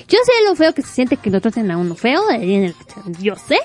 [0.08, 2.22] Yo sé lo feo que se siente que lo traten a uno feo.
[3.20, 3.58] Yo sé.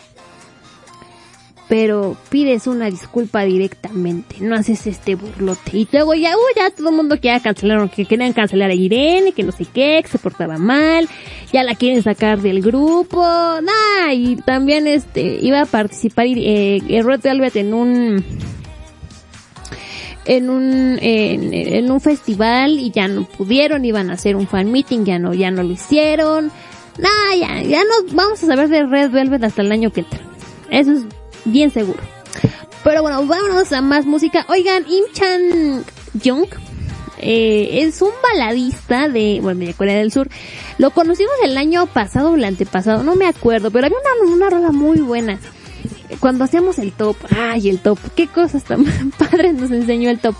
[1.67, 4.37] Pero pides una disculpa directamente.
[4.39, 5.77] No haces este burlote.
[5.77, 9.33] Y luego ya, uh, ya todo el mundo quiere cancelar, que querían cancelar a Irene,
[9.33, 11.09] que no sé qué, que se portaba mal.
[11.51, 13.21] Ya la quieren sacar del grupo.
[13.21, 18.25] Nah, y también este, iba a participar, eh, Red Velvet en un,
[20.25, 25.05] en un en un festival y ya no pudieron, iban a hacer un fan meeting,
[25.05, 26.51] ya no ya no lo hicieron.
[26.97, 30.19] Nah, ya ya no vamos a saber de Red Velvet hasta el año que entra.
[30.69, 31.03] Eso es
[31.45, 31.99] bien seguro.
[32.83, 34.45] Pero bueno, vámonos a más música.
[34.49, 35.85] Oigan, Im Chan
[36.23, 36.47] Jung
[37.19, 40.29] eh, es un baladista de, bueno, de Corea del Sur.
[40.77, 44.49] Lo conocimos el año pasado o el antepasado, no me acuerdo, pero había una, una
[44.49, 45.39] rola muy buena.
[46.19, 48.85] Cuando hacíamos el top, ay, el top, qué cosas tan
[49.17, 50.35] padres nos enseñó el top.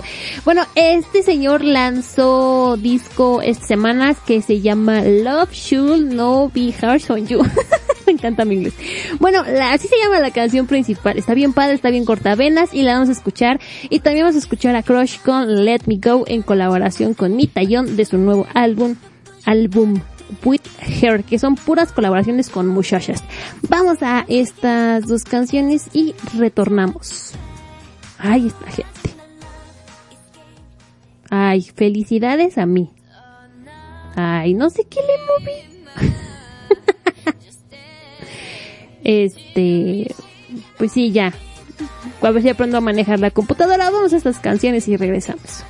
[0.45, 7.11] Bueno, este señor lanzó disco esta semana que se llama Love Should No Be Harsh
[7.11, 7.41] on You.
[8.07, 8.73] Me encanta mi inglés.
[9.19, 11.17] Bueno, así se llama la canción principal.
[11.17, 13.59] Está bien padre, está bien cortavenas y la vamos a escuchar.
[13.89, 17.61] Y también vamos a escuchar a Crush con Let Me Go en colaboración con Mita
[17.63, 18.95] Young de su nuevo álbum,
[19.45, 19.99] álbum
[20.43, 20.61] With
[21.01, 23.23] Her, que son puras colaboraciones con muchachas.
[23.67, 27.33] Vamos a estas dos canciones y retornamos.
[28.17, 28.91] Ay, esta gente.
[31.29, 32.89] Ay, felicidades a mí.
[34.15, 36.17] Ay, no sé qué le moví.
[39.07, 40.13] Este,
[40.77, 41.33] pues sí, ya.
[42.21, 43.89] A ver si aprendo a manejar la computadora.
[43.89, 45.63] Vamos a estas canciones y regresamos.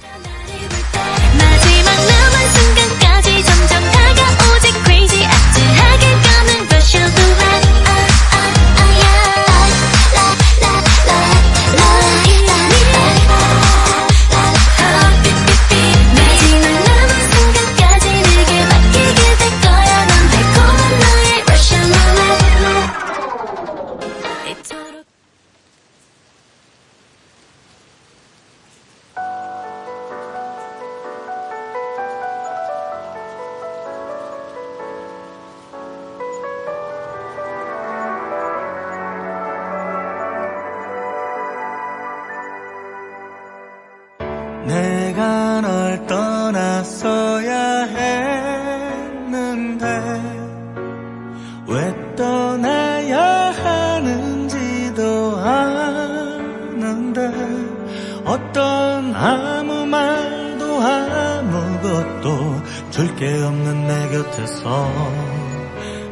[62.97, 64.91] 줄게 없는 내 곁에서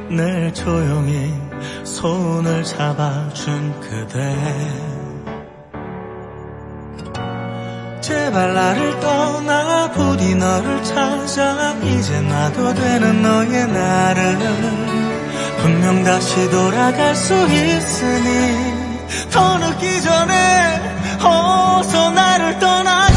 [0.07, 1.33] 늘 조용히
[1.83, 4.35] 손을 잡아준 그대.
[8.01, 11.73] 제발 나를 떠나 부디 너를 찾아.
[11.81, 14.37] 이제 나도 되는 너의 나를
[15.63, 18.75] 분명 다시 돌아갈 수 있으니
[19.31, 20.81] 더 늦기 전에
[21.19, 23.14] 어서 나를 떠나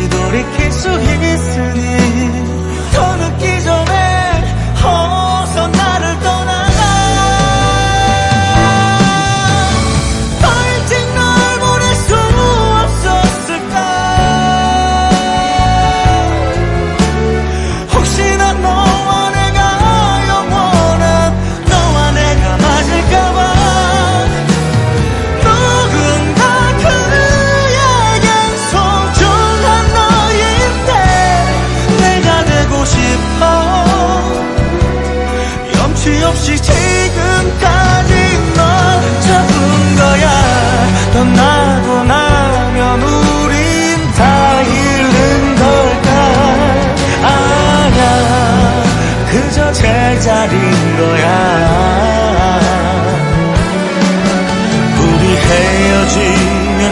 [0.00, 2.49] 다시 돌이킬 수 있으니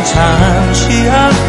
[0.08, 1.47] 唱起啊。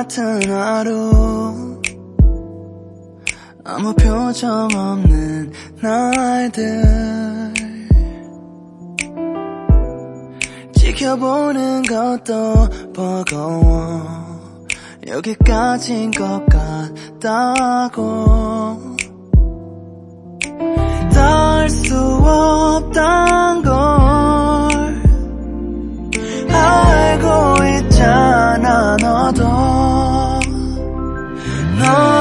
[0.00, 1.78] 같은 하루.
[3.62, 7.52] 아무 표정 없는 날들.
[10.74, 14.02] 지켜보는 것도 버거워.
[15.06, 16.46] 여기까지인 것
[17.20, 18.16] 같다고.
[21.12, 21.94] 닿을 수
[22.24, 23.74] 없단 걸
[26.48, 29.69] 알고 있잖아 너도
[31.90, 32.19] 너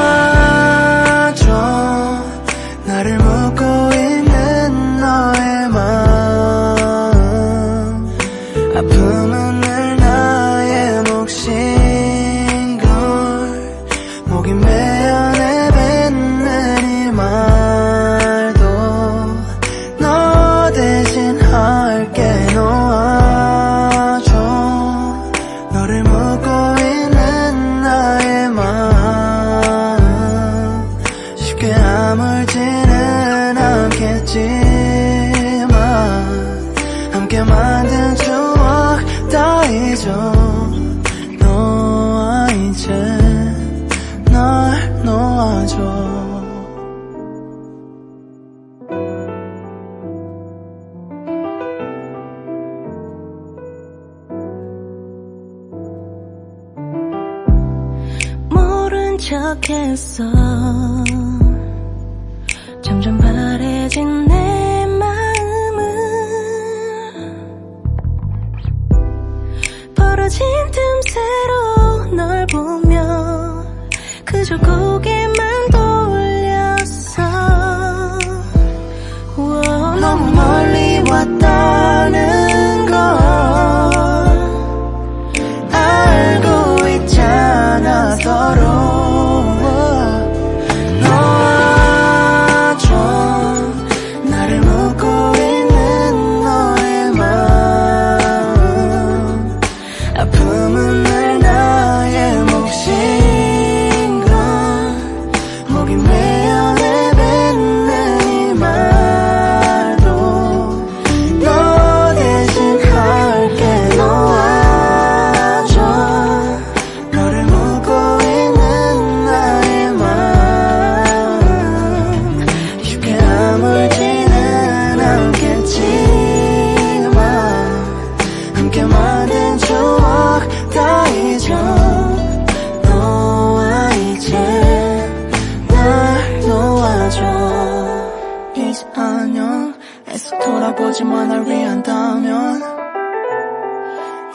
[140.95, 142.63] 보지만 날 위한다면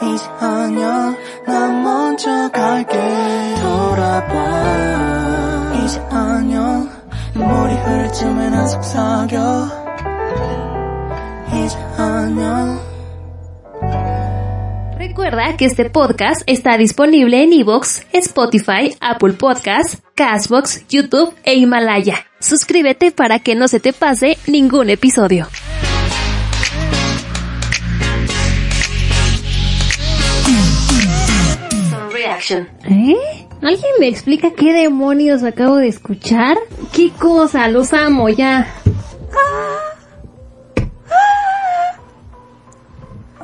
[0.02, 2.96] 이제 안녕 난 먼저 갈게
[3.60, 4.34] 돌아봐
[5.84, 6.88] 이제 안녕
[7.34, 9.68] 눈물이 흐를 쯤에 난 속삭여
[11.48, 12.80] 이제 안녕
[14.98, 22.26] Recuerda que este podcast está disponible en Evox, Spotify, Apple Podcasts, Castbox, YouTube e Himalaya.
[22.38, 25.46] Suscríbete para que no se te pase ningún episodio.
[32.83, 33.47] ¿Eh?
[33.61, 36.57] ¿Alguien me explica qué demonios acabo de escuchar?
[36.93, 37.67] ¿Qué cosa?
[37.69, 38.67] Los amo ya.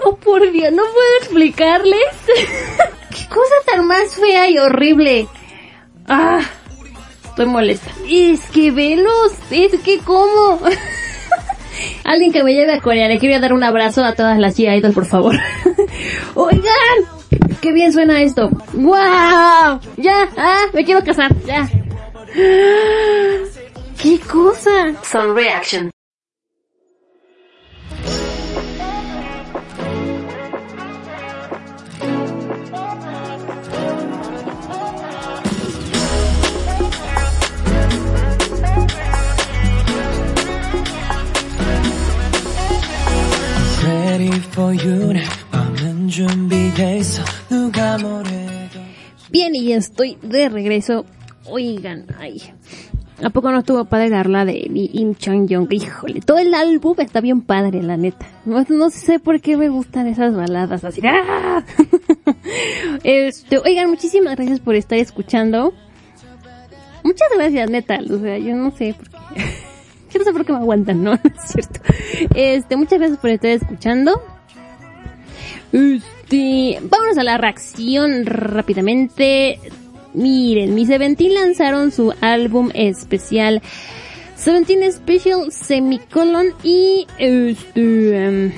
[0.04, 2.06] Oh, por Dios, no puedo explicarles.
[3.12, 5.28] Qué cosa tan más fea y horrible.
[6.08, 6.42] Ah.
[7.24, 7.92] Estoy molesta.
[8.10, 10.60] Es que velos, es que cómo.
[12.04, 14.94] Alguien que me lleve a Corea, le quiero dar un abrazo a todas las G-Idols,
[14.94, 15.36] por favor.
[16.36, 17.21] Oigan,
[17.62, 18.50] qué bien suena esto.
[18.74, 19.80] ¡Wow!
[19.98, 21.70] Ya, ah, me quiero casar, ya.
[24.02, 24.94] ¿Qué cosa?
[25.04, 25.92] Son Reaction.
[49.30, 51.06] Bien, y estoy de regreso.
[51.46, 52.42] Oigan, ay.
[53.24, 55.72] ¿A poco no estuvo padre la rola de Lee Im Chang Young?
[55.72, 58.26] Híjole, todo el álbum está bien padre, la neta.
[58.46, 61.02] No, no sé por qué me gustan esas baladas así.
[61.06, 61.64] ¡ah!
[63.04, 65.74] Este, oigan, muchísimas gracias por estar escuchando.
[67.04, 68.00] Muchas gracias, neta.
[68.10, 69.46] O sea, yo no sé por qué.
[70.14, 71.12] Yo no sé por qué me aguantan, ¿no?
[71.16, 71.80] No es cierto.
[72.36, 74.22] Este, muchas gracias por estar escuchando.
[75.72, 79.60] Este, vámonos a la reacción rápidamente.
[80.14, 83.62] Miren, mi Seventeen lanzaron su álbum especial
[84.36, 88.52] Seventeen Special Semicolon y este em,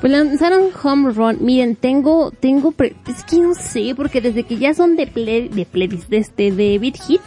[0.00, 1.38] pues lanzaron Home Run.
[1.40, 5.66] Miren, tengo tengo es que no sé porque desde que ya son de play, de
[5.66, 7.20] playlist de este de Hit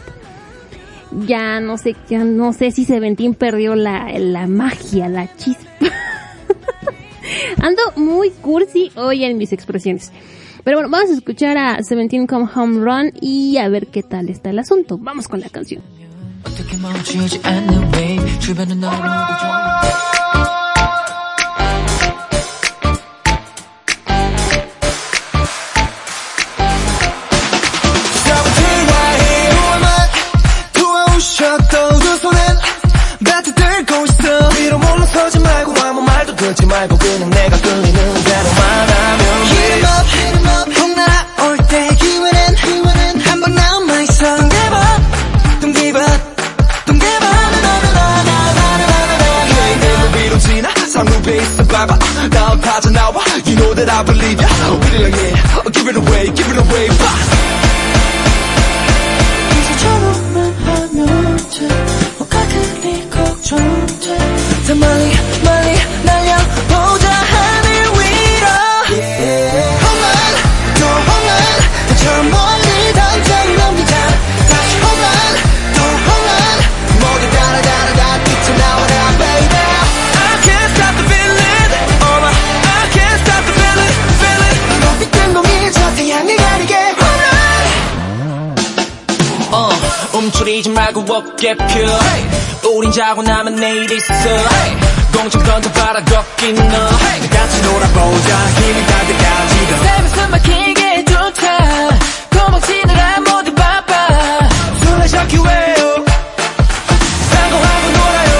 [1.26, 5.64] ya no sé, ya no sé si Seventeen perdió la la magia, la chispa.
[7.58, 10.12] Ando muy cursi hoy en mis expresiones.
[10.64, 14.28] Pero bueno, vamos a escuchar a Seventeen Come Home Run y a ver qué tal
[14.30, 14.98] está el asunto.
[14.98, 15.82] Vamos con la canción.
[36.44, 41.56] 듣지 말고 그냥 내가 끌리는 대로 말하면 Hit 'em up, hit 'em up 훅 날아올
[41.68, 45.02] 때 기회는 기회는 한방 남아 있어 Don't give up,
[45.62, 46.20] don't give up
[46.84, 51.98] Don't give up 나나나나나나나나 Hey 내 위로 지나 상륙에 있어 봐봐
[52.30, 56.58] 다음 빠져나와 You know that I believe ya 우리랑 yeah Give it away, give it
[56.60, 57.33] away 봐
[91.14, 91.66] 어깨 펴.
[92.76, 94.12] 우린 자고 나면 내일 있어.
[95.16, 96.88] 공중 던져봐라 걷긴 너.
[97.30, 98.46] 같이 놀아보자.
[98.56, 101.98] 힘이 닿을 때까지 더숨 막히게 좋다
[102.30, 104.08] 도망치느라 모두 바빠.
[105.06, 106.04] 잡기 위해요?
[107.30, 108.32] 사고하고 놀아요.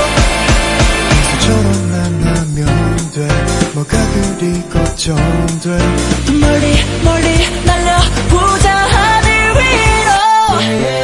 [1.12, 3.28] 이제처럼 만나면 돼.
[3.74, 5.78] 뭐가 그리 걱정돼.
[6.26, 8.68] 더 멀리 멀리 날려보자.
[8.74, 10.10] 하늘 위로.
[10.48, 11.03] 홈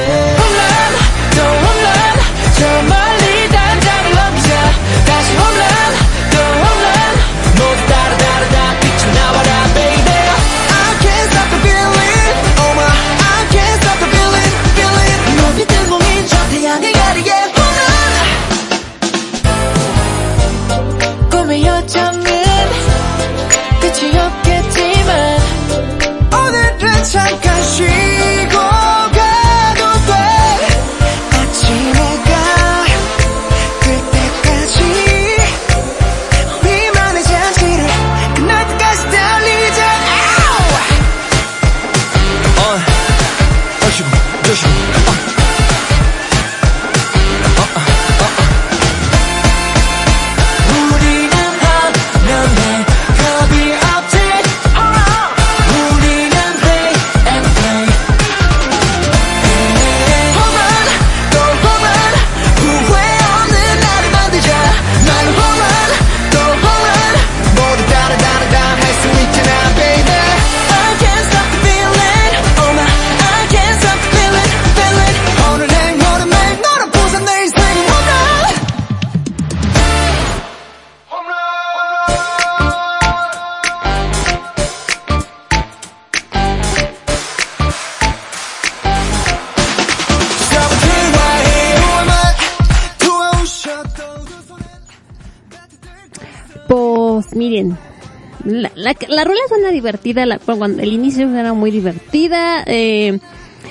[99.24, 103.18] la, la, la rola suena divertida, la, cuando el inicio era muy divertida, eh,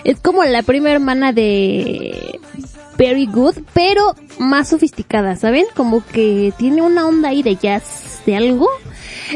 [0.03, 2.39] es como la prima hermana de
[2.97, 5.65] Very Good, pero más sofisticada, ¿saben?
[5.75, 8.69] Como que tiene una onda ahí de jazz, de algo,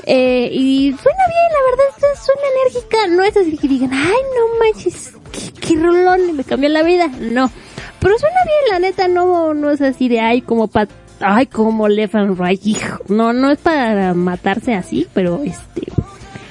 [0.05, 4.59] eh, y suena bien, la verdad, suena enérgica, no es así que digan, ay, no
[4.59, 7.51] manches, qué, qué rolón, me cambió la vida, no,
[7.99, 10.87] pero suena bien, la neta, no, no es así de, ay, como pa,
[11.19, 15.81] ay, como Left and Right, hijo, no, no es para matarse así, pero este,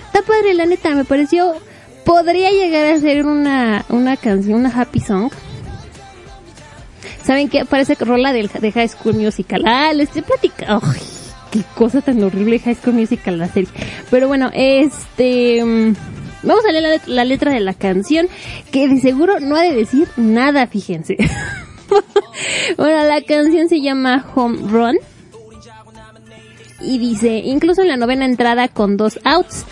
[0.06, 1.54] está padre, la neta, me pareció,
[2.04, 5.30] podría llegar a ser una, una canción, una happy song,
[7.24, 7.64] ¿Saben qué?
[7.64, 9.62] Parece que rola del, de High School Musical.
[9.64, 10.80] Ah, les estoy platicando.
[10.84, 11.00] Ay,
[11.52, 13.70] qué cosa tan horrible High School Musical la serie.
[14.10, 15.64] Pero bueno, este...
[15.64, 15.94] mm,
[16.44, 18.26] Vamos a leer la, la letra de la canción,
[18.72, 21.16] que de seguro no ha de decir nada, fíjense.
[22.76, 24.98] bueno, la canción se llama Home Run.
[26.80, 29.64] Y dice, incluso en la novena entrada con dos outs,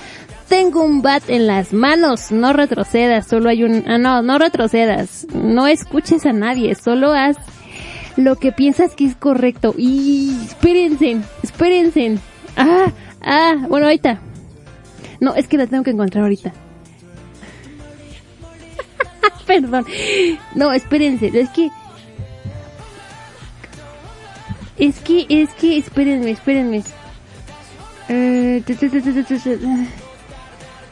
[0.49, 5.26] tengo un bat en las manos, no retrocedas, solo hay un, ah no, no retrocedas,
[5.32, 7.36] no escuches a nadie, solo haz
[8.16, 9.74] lo que piensas que es correcto.
[9.76, 12.18] Y espérense, espérense.
[12.57, 14.20] Ah, ah, bueno, ahorita.
[15.20, 16.53] No, es que la tengo que encontrar ahorita.
[19.47, 19.84] Perdón.
[20.55, 21.70] No, espérense, es que
[24.80, 26.82] es que, es que, espérenme, espérenme.
[28.08, 28.62] Eh.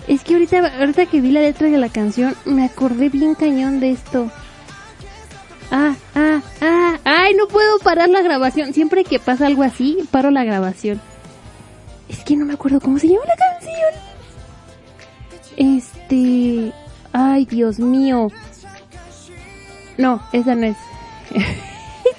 [0.06, 3.80] Es que ahorita, ahorita que vi la letra de la canción, me acordé bien cañón
[3.80, 4.30] de esto.
[5.70, 8.72] Ah, ah, ah, ay, no puedo parar la grabación.
[8.72, 11.00] Siempre que pasa algo así, paro la grabación.
[12.08, 14.18] Es que no me acuerdo cómo se llama la canción.
[15.56, 16.72] Este,
[17.12, 18.28] ay, Dios mío.
[19.98, 20.76] No, esa no es.
[21.34, 21.44] es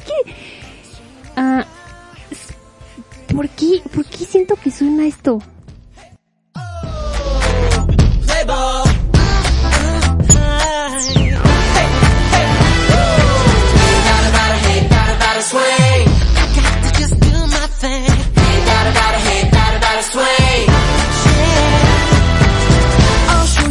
[0.06, 0.34] que,
[1.40, 1.66] ah,
[3.34, 5.42] ¿por qué, por qué siento que suena esto?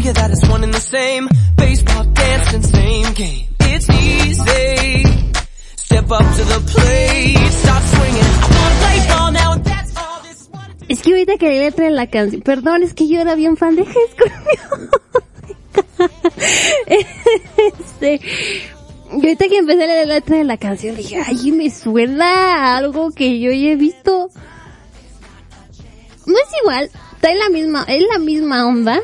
[0.09, 1.28] That it's one and the same.
[1.55, 2.05] Baseball,
[2.62, 3.47] same game.
[3.61, 5.38] It's easy.
[10.89, 13.56] Es que ahorita que la letra de la canción, perdón, es que yo era bien
[13.56, 14.32] fan de Musical.
[16.86, 18.20] este,
[19.10, 23.10] ahorita que empecé a leer la letra de la canción dije, ay, me suena algo
[23.10, 24.31] que yo ya he visto.
[26.27, 29.01] No es igual, está en la misma, es la misma onda.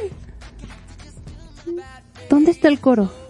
[2.30, 3.23] ¿Dónde está el coro?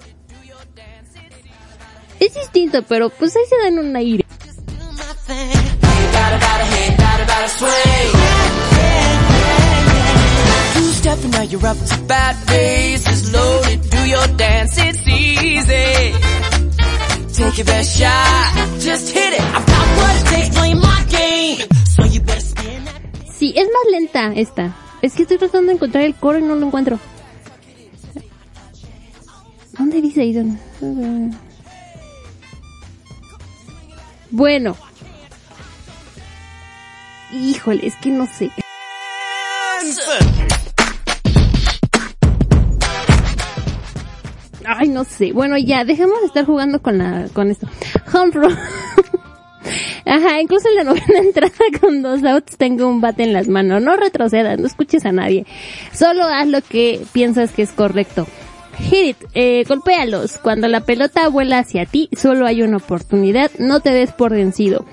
[2.21, 4.25] Es distinto, pero pues ahí se dan un aire.
[23.39, 24.77] Sí, es más lenta esta.
[25.03, 26.99] Es que estoy tratando de encontrar el coro y no lo encuentro.
[29.77, 30.33] ¿Dónde dice ahí?
[34.35, 34.77] Bueno.
[37.33, 38.51] Híjole, es que no sé.
[44.67, 45.31] Ay, no sé.
[45.31, 47.69] Bueno, ya, dejemos de estar jugando con la, con esto.
[48.13, 48.59] Home run.
[50.05, 53.83] Ajá, incluso en la novena entrada con dos outs tengo un bate en las manos.
[53.83, 55.47] No retrocedas, no escuches a nadie.
[55.93, 58.27] Solo haz lo que piensas que es correcto.
[58.79, 60.39] Hit it, eh, golpéalos.
[60.39, 63.51] Cuando la pelota vuela hacia ti, solo hay una oportunidad.
[63.59, 64.85] No te des por vencido.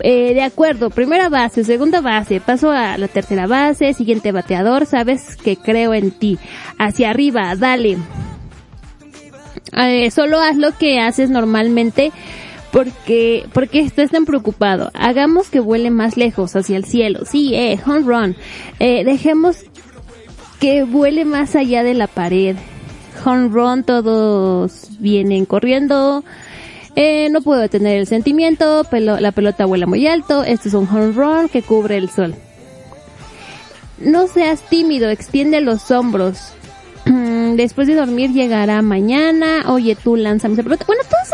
[0.00, 5.36] Eh, de acuerdo, primera base, segunda base, paso a la tercera base, siguiente bateador, sabes
[5.36, 6.38] que creo en ti.
[6.78, 7.98] Hacia arriba, dale.
[9.76, 12.12] Eh, solo haz lo que haces normalmente
[12.72, 14.90] porque porque estás tan preocupado.
[14.94, 17.24] Hagamos que vuele más lejos hacia el cielo.
[17.24, 18.36] Sí, eh, home run.
[18.80, 19.58] Eh, dejemos
[20.58, 22.56] que vuele más allá de la pared.
[23.24, 26.24] Home run, todos vienen corriendo.
[26.96, 30.86] Eh, no puedo detener el sentimiento, pelo- la pelota vuela muy alto, esto es un
[30.88, 32.34] home run que cubre el sol.
[33.98, 36.38] No seas tímido, extiende los hombros.
[37.56, 40.84] Después de dormir llegará mañana, oye tú lánzame esa pelota.
[40.86, 41.30] Bueno, todo es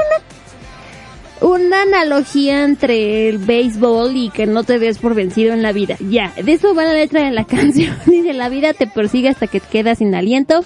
[1.49, 5.73] una, una analogía entre el béisbol y que no te des por vencido en la
[5.73, 5.97] vida.
[6.09, 7.97] Ya, de eso va la letra de la canción.
[8.07, 10.65] Dice, la vida te persigue hasta que quedas sin aliento.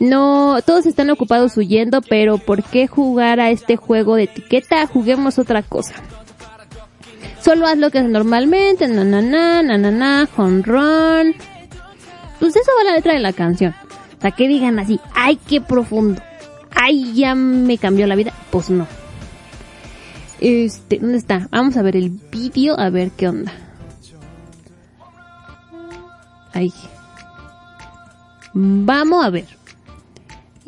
[0.00, 4.86] No, todos están ocupados huyendo, pero ¿por qué jugar a este juego de etiqueta?
[4.86, 5.94] Juguemos otra cosa.
[7.40, 11.34] Solo haz lo que haces normalmente, na na na, na na na, honrón.
[12.38, 13.74] Pues eso va la letra de la canción.
[14.18, 16.20] O sea, que digan así, ay, qué profundo.
[16.70, 18.32] Ay, ya me cambió la vida.
[18.50, 18.86] Pues no.
[20.40, 21.48] Este, ¿dónde está?
[21.50, 23.52] Vamos a ver el vídeo, a ver qué onda.
[26.52, 26.72] Ahí.
[28.52, 29.57] Vamos a ver.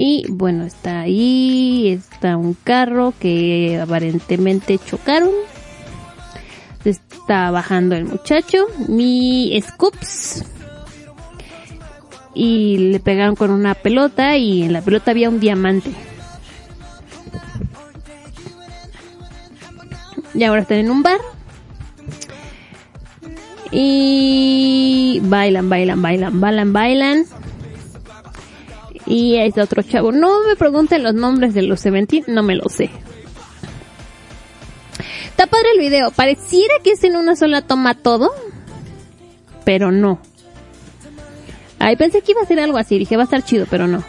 [0.02, 5.28] Y bueno, está ahí, está un carro que aparentemente chocaron.
[6.82, 8.64] Está bajando el muchacho.
[8.88, 10.46] Mi Scoops.
[12.34, 15.90] Y le pegaron con una pelota y en la pelota había un diamante.
[20.32, 21.20] Y ahora están en un bar.
[23.70, 27.39] Y bailan, bailan, bailan, bailan, bailan.
[29.06, 30.12] Y ahí está otro chavo.
[30.12, 32.90] No me pregunten los nombres de los Seventeen, no me lo sé.
[35.24, 36.10] Está padre el video.
[36.10, 38.30] Pareciera que es en una sola toma todo.
[39.64, 40.20] Pero no.
[41.78, 42.98] Ay, pensé que iba a ser algo así.
[42.98, 44.04] Dije, va a estar chido, pero no.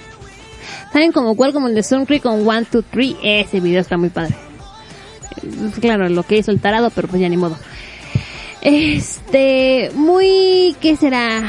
[0.92, 1.54] ¿Saben como cuál?
[1.54, 3.16] Como el de Sun con 1, 2, 3.
[3.24, 4.36] Ese video está muy padre.
[5.80, 7.58] Claro, lo que hizo el tarado, pero pues ya ni modo.
[8.62, 11.42] Este, muy, ¿qué será?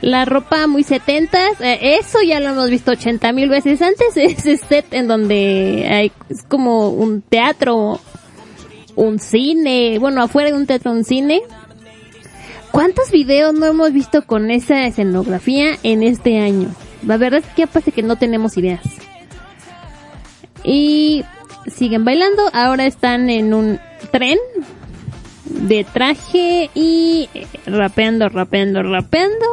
[0.00, 4.56] La ropa muy setentas, eh, eso ya lo hemos visto 80 mil veces antes, ese
[4.56, 8.00] set en donde hay, es como un teatro,
[8.94, 11.42] un cine, bueno, afuera de un teatro, un cine.
[12.70, 16.68] ¿Cuántos videos no hemos visto con esa escenografía en este año?
[17.04, 18.82] La verdad es que parece que no tenemos ideas.
[20.62, 21.24] Y
[21.66, 23.80] siguen bailando, ahora están en un
[24.12, 24.38] tren
[25.44, 27.28] de traje y
[27.66, 29.46] rapeando, rapeando, rapeando.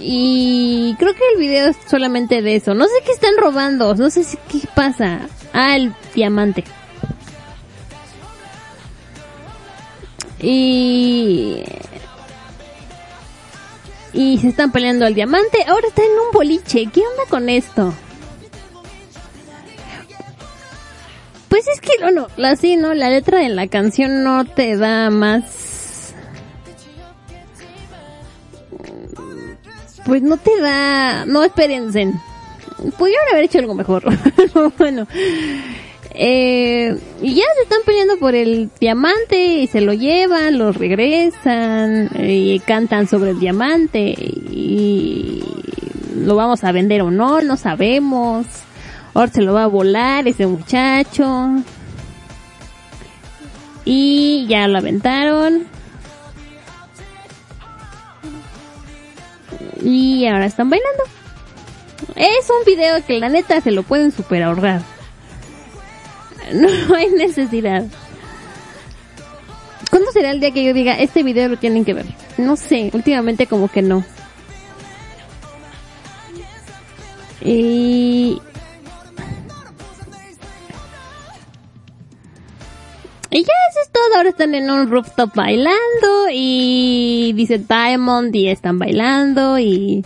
[0.00, 2.74] Y creo que el video es solamente de eso.
[2.74, 5.20] No sé qué están robando, no sé si qué pasa.
[5.52, 6.64] Ah, el diamante.
[10.40, 11.64] Y
[14.14, 15.64] y se están peleando al diamante.
[15.66, 16.86] Ahora está en un boliche.
[16.92, 17.92] ¿Qué onda con esto?
[21.48, 22.94] Pues es que, bueno, la sí, ¿no?
[22.94, 25.73] La letra de la canción no te da más...
[30.04, 31.24] Pues no te da...
[31.26, 32.12] No, espérense.
[32.98, 34.04] Pudieron haber hecho algo mejor.
[34.78, 35.06] bueno.
[36.16, 42.08] Eh, y ya se están peleando por el diamante y se lo llevan, lo regresan
[42.16, 45.42] y cantan sobre el diamante y
[46.16, 48.46] lo vamos a vender o no, no sabemos.
[49.12, 51.50] Ahora se lo va a volar ese muchacho.
[53.84, 55.66] Y ya lo aventaron.
[59.84, 61.04] Y ahora están bailando.
[62.16, 64.80] Es un video que la neta se lo pueden super ahorrar.
[66.52, 67.84] No hay necesidad.
[69.90, 72.06] ¿Cuándo será el día que yo diga, este video lo tienen que ver?
[72.38, 74.04] No sé, últimamente como que no.
[77.42, 78.40] Y...
[83.34, 88.46] Y ya eso es todo, ahora están en un rooftop bailando y dice Diamond y
[88.46, 90.04] están bailando y...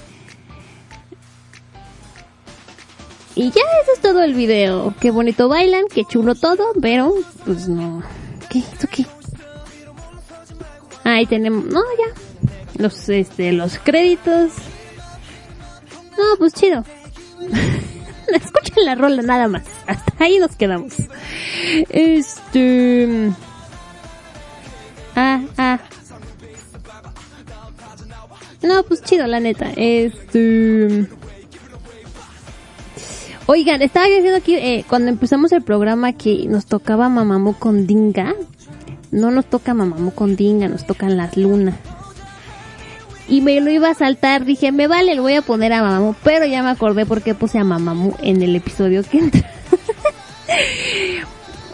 [3.34, 4.94] Y ya eso es todo el video.
[4.98, 7.12] Qué bonito bailan, qué chulo todo, pero
[7.44, 8.02] pues no.
[8.48, 8.60] ¿Qué?
[8.60, 9.04] ¿Esto qué?
[11.04, 12.82] Ahí tenemos, no, ya.
[12.82, 14.52] Los, este, los créditos.
[16.16, 16.82] No, pues chido.
[18.34, 19.64] Escuchen la rola nada más.
[19.86, 20.94] Hasta ahí nos quedamos.
[21.88, 23.30] Este...
[25.16, 25.78] Ah, ah.
[28.62, 29.70] No, pues chido, la neta.
[29.76, 31.08] Este...
[33.46, 38.34] Oigan, estaba diciendo aquí, eh, cuando empezamos el programa que nos tocaba Mamamoo con Dinga.
[39.10, 41.76] No nos toca Mamamoo con Dinga, nos tocan las lunas.
[43.28, 46.16] Y me lo iba a saltar, dije, me vale, lo voy a poner a Mamamoo,
[46.24, 49.42] pero ya me acordé por qué puse a Mamamoo en el episodio que entra.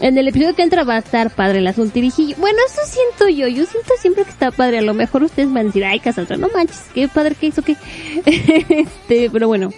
[0.01, 1.73] en el episodio que entra va a estar padre el.
[1.93, 4.79] Y dije, bueno, eso siento yo, yo siento siempre que está padre.
[4.79, 7.61] A lo mejor ustedes van a decir, ay, Cassandra, no manches, qué padre que hizo,
[7.61, 7.77] que...
[8.25, 9.69] este, pero bueno.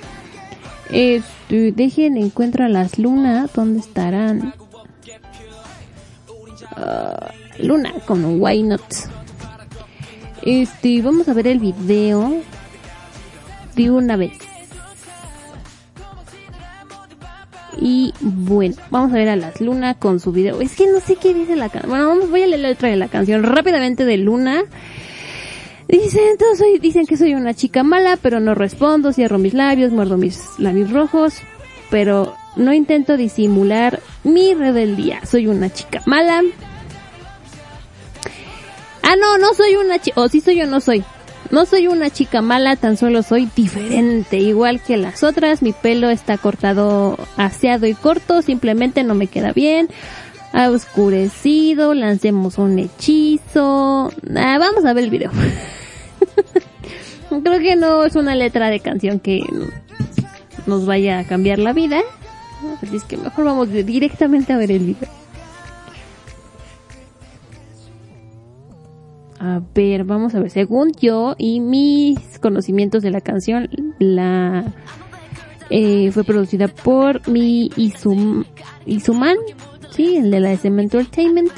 [0.89, 4.55] Este, dejen encuentro a las lunas, ¿dónde estarán?
[6.75, 8.81] Ah, luna con Why Not.
[10.47, 12.41] Este, vamos a ver el video
[13.75, 14.31] de una vez.
[17.81, 20.61] Y bueno, vamos a ver a las Luna con su video.
[20.61, 21.89] Es que no sé qué dice la canción.
[21.89, 24.63] Bueno, vamos, voy a leer la letra de la canción rápidamente de Luna.
[25.89, 29.91] Dicen, todos soy, dicen que soy una chica mala, pero no respondo, cierro mis labios,
[29.91, 31.41] muerdo mis labios rojos.
[31.89, 35.25] pero no intento disimular mi rebeldía.
[35.25, 36.41] Soy una chica mala.
[39.09, 41.01] Ah, no, no soy una chica, o sí soy o no soy.
[41.49, 45.61] No soy una chica mala, tan solo soy diferente, igual que las otras.
[45.61, 49.87] Mi pelo está cortado, aseado y corto, simplemente no me queda bien.
[50.51, 54.11] Ha oscurecido, lancemos un hechizo.
[54.35, 55.31] Ah, vamos a ver el video.
[57.29, 59.41] Creo que no es una letra de canción que
[60.65, 62.01] nos vaya a cambiar la vida.
[62.83, 65.16] Así es que mejor vamos directamente a ver el video.
[69.39, 70.49] A ver, vamos a ver.
[70.49, 73.69] Según yo y mis conocimientos de la canción,
[73.99, 74.65] la
[75.69, 78.45] eh, fue producida por mi Izum,
[78.85, 79.37] Izuman,
[79.91, 81.51] sí, el de la SM Entertainment.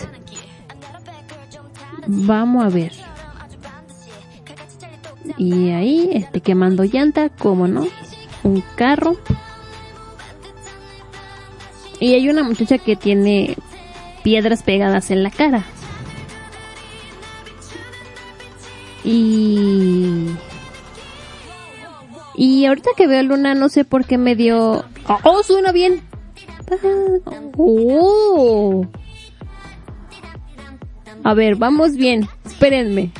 [2.08, 2.92] Vamos a ver.
[5.38, 7.88] Y ahí, este, quemando llanta, como no,
[8.44, 9.16] un carro.
[12.00, 13.56] Y hay una muchacha que tiene
[14.24, 15.66] piedras pegadas en la cara.
[19.04, 20.26] Y...
[22.36, 24.86] Y ahorita que veo Luna, no sé por qué me dio...
[25.24, 26.02] ¡Oh, suena bien!
[27.58, 28.86] ¡Oh!
[31.24, 32.30] A ver, vamos bien.
[32.46, 33.12] Espérenme.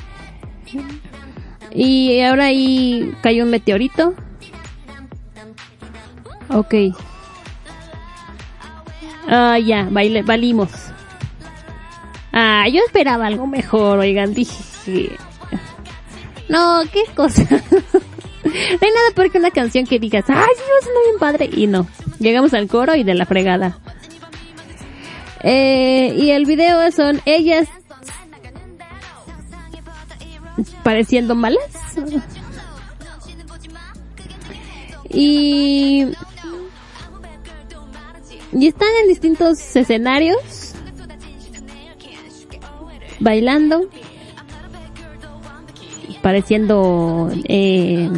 [1.72, 4.14] Y ahora ahí cayó un meteorito.
[6.50, 6.74] Ok.
[9.28, 10.72] Ah, ya, baile, valimos.
[12.32, 15.18] Ah, yo esperaba algo mejor, oigan, dije.
[16.50, 17.44] No, qué cosa.
[17.50, 17.60] no
[18.44, 21.50] hay nada peor que una canción que digas, ay, sí, suena bien padre.
[21.52, 21.88] Y no.
[22.20, 23.78] Llegamos al coro y de la fregada.
[25.42, 27.68] Eh, y el video son ellas
[30.84, 31.64] pareciendo malas.
[35.12, 36.08] Y
[38.52, 40.74] y están en distintos escenarios
[43.20, 43.90] bailando
[46.22, 48.10] pareciendo eh,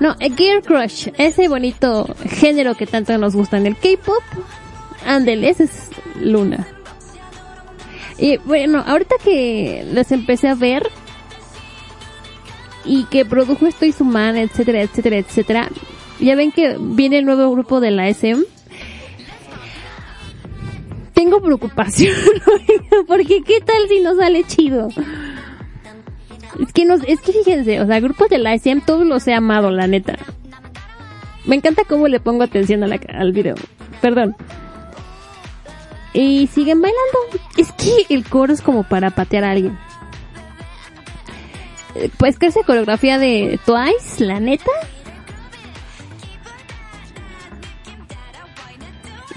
[0.00, 4.22] no eh, Gear Crush ese bonito género que tanto nos gusta en el K-pop
[5.06, 5.90] ándele ese es
[6.20, 6.66] Luna
[8.18, 10.88] y bueno ahorita que les empecé a ver
[12.84, 15.68] y que produjo esto Izuman etcétera etcétera etcétera
[16.18, 18.44] ya ven que viene el nuevo grupo de la SM
[21.20, 22.16] tengo preocupación,
[23.06, 24.88] porque qué tal si no sale chido.
[26.58, 29.34] Es que nos, es que fíjense, o sea, grupos de la SM todos los he
[29.34, 30.16] amado, la neta.
[31.46, 33.54] Me encanta cómo le pongo atención al video.
[34.00, 34.36] Perdón.
[36.12, 37.44] Y siguen bailando.
[37.56, 39.78] Es que el coro es como para patear a alguien.
[41.94, 44.70] Eh, Pues que esa coreografía de Twice, la neta.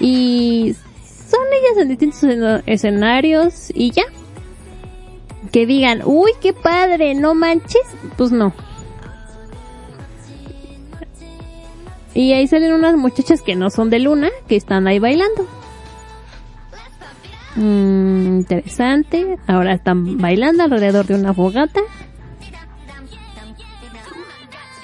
[0.00, 0.74] Y
[1.28, 4.04] son ellas en distintos escena- escenarios y ya.
[5.54, 7.86] Que digan, uy, qué padre, no manches.
[8.16, 8.52] Pues no.
[12.12, 15.46] Y ahí salen unas muchachas que no son de luna, que están ahí bailando.
[17.54, 19.38] Mm, interesante.
[19.46, 21.82] Ahora están bailando alrededor de una fogata.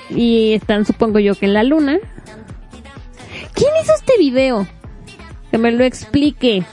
[0.08, 1.98] Y están, supongo yo, que en la luna.
[3.54, 4.68] ¿Quién hizo este video?
[5.50, 6.64] Que me lo explique.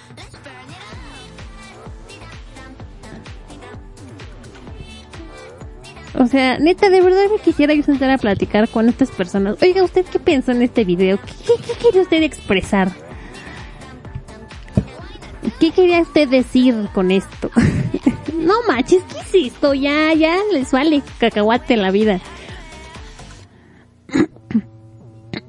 [6.20, 9.58] O sea, neta, de verdad me quisiera yo sentar a platicar con estas personas.
[9.62, 11.20] Oiga, ¿usted qué pensó en este video?
[11.22, 12.92] ¿Qué, qué, qué quiere usted expresar?
[15.60, 17.52] ¿Qué quería usted decir con esto?
[18.40, 19.76] no manches, ¿qué es esto?
[19.76, 22.20] Ya, ya les vale cacahuate la vida.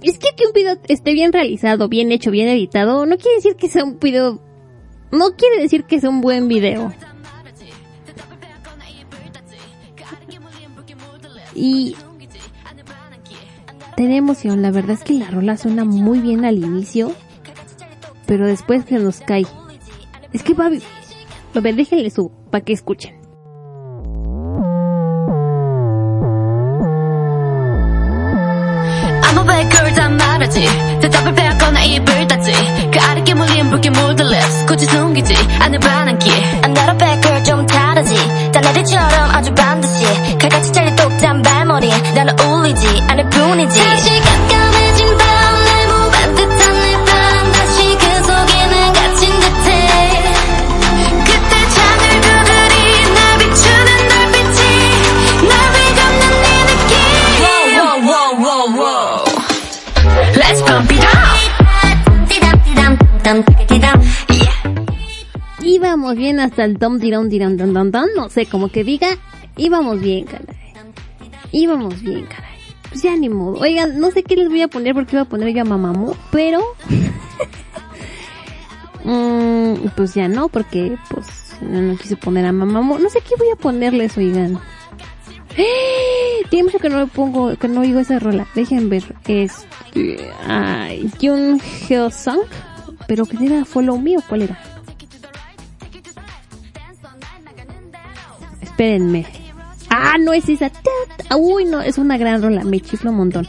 [0.02, 3.56] Es que que un video esté bien realizado, bien hecho, bien editado, no quiere decir
[3.56, 4.40] que sea un video...
[5.10, 6.92] No quiere decir que sea un buen video.
[11.60, 11.96] Y
[13.96, 17.12] te emoción, la verdad es que la rola suena muy bien al inicio,
[18.26, 19.46] pero después se nos cae.
[20.32, 20.70] Es que va...
[21.54, 23.18] Lo ver, déjenle su, para que escuchen.
[42.24, 42.34] 날
[60.34, 60.62] Let's
[66.00, 69.08] it bien hasta el tom tirón tirón ton ton ton, no sé, como que diga,
[69.56, 70.26] íbamos bien.
[71.52, 72.58] Íbamos bien, caray.
[72.88, 73.60] Pues ya ni modo.
[73.60, 76.60] Oigan, no sé qué les voy a poner porque iba a poner ya mamamu, pero...
[79.04, 81.26] mm, pues ya no, porque pues
[81.60, 82.98] no, quise poner a mamamu.
[82.98, 84.58] No sé qué voy a ponerles, oigan.
[85.56, 86.44] ¡Eh!
[86.50, 88.46] Tiempo que no le pongo, que no oigo esa rola.
[88.54, 89.02] Dejen ver.
[89.26, 91.58] Este, uh,
[91.88, 92.40] Hyo-sung.
[93.06, 94.58] Pero que era Follow Me o cuál era.
[98.60, 99.47] Espérenme.
[99.90, 100.70] Ah, no es esa.
[101.36, 103.46] Uy, no, es una gran rola, me chiflo un montón.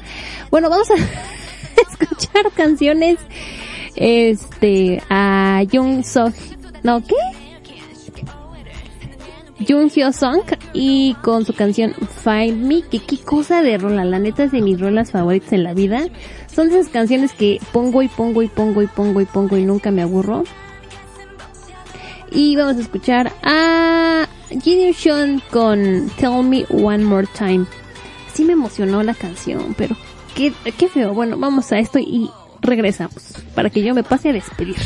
[0.52, 0.95] Bueno, vamos a
[1.91, 3.20] escuchar canciones
[3.95, 6.32] este a Jung So
[6.84, 7.16] ¿no qué?
[9.68, 10.44] Jung Hyo Song
[10.74, 14.61] y con su canción Find Me, que qué cosa de rola, la neta es de
[14.61, 16.06] mis rolas favoritas en la vida.
[16.48, 19.91] Son esas canciones que pongo y pongo y pongo y pongo y pongo y nunca
[19.91, 20.44] me aburro.
[22.32, 27.66] Y vamos a escuchar a Gideon Sean con Tell Me One More Time.
[28.34, 29.96] Sí me emocionó la canción, pero
[30.36, 31.14] qué, qué feo.
[31.14, 32.30] Bueno, vamos a esto y
[32.62, 34.78] regresamos para que yo me pase a despedir.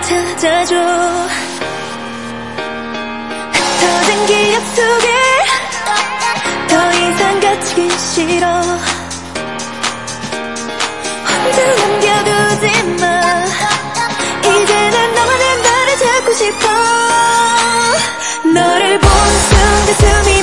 [0.00, 0.74] 찾아줘.
[3.52, 5.08] 흩어진 기억 속에
[6.68, 8.46] 더 이상 갇히기 싫어.
[11.28, 13.04] 혼자 남겨두지 마.
[14.44, 16.68] 이제는 너만은 나를 찾고 싶어.
[18.54, 19.10] 너를 본
[19.48, 20.37] 순간 숨이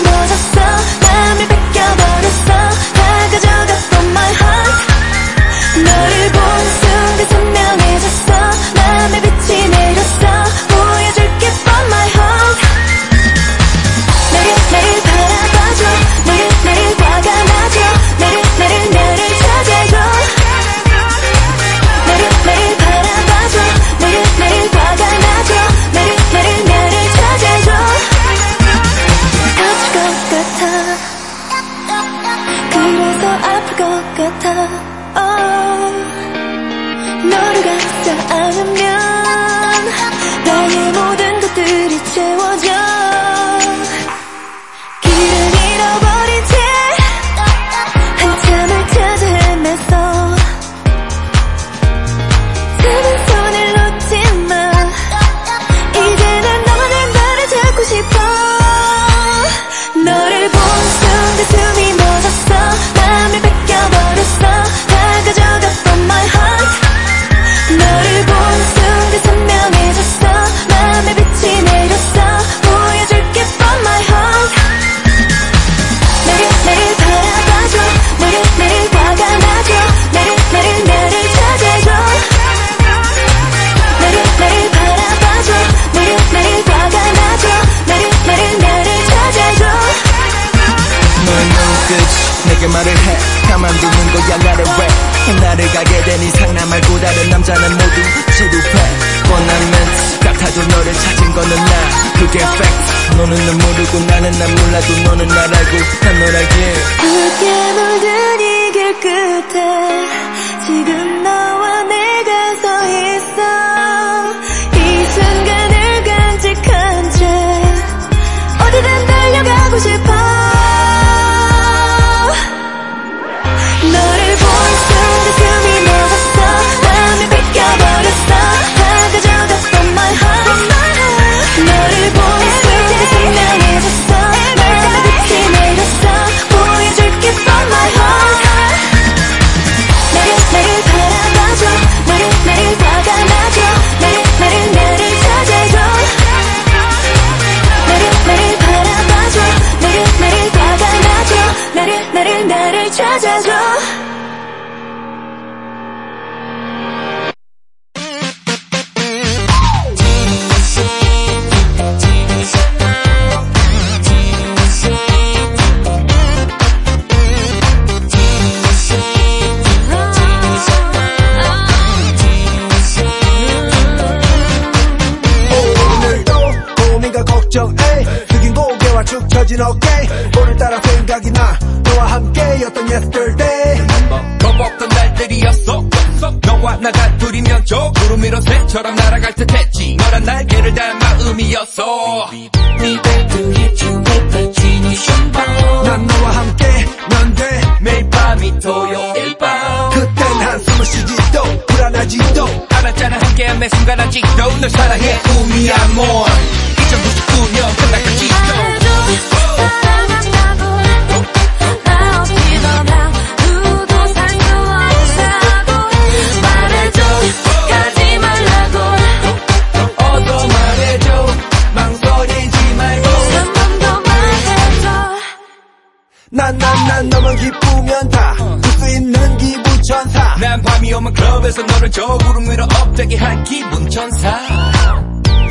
[231.55, 234.29] 클럽에서 너를 저 구름 위로 업되게 한 기분 천사.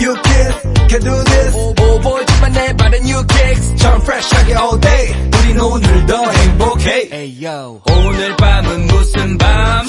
[0.00, 1.56] You kiss can do this.
[1.56, 3.76] 오 보이지만 내 발은 new kicks.
[3.76, 5.30] 참 fresh하게 all day.
[5.38, 7.46] 우린 오늘도 행복해.
[7.90, 9.86] 오늘 밤은 무슨 밤?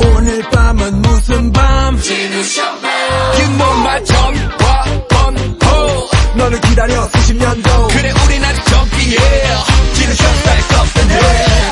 [0.00, 1.96] 오늘 밤은 무슨 밤?
[1.96, 7.88] You know my 전과 번호 너를 기다려 수십 년도.
[7.88, 9.18] 그래 우린 아직 저기에.
[9.94, 11.71] 지는 샷살 없던데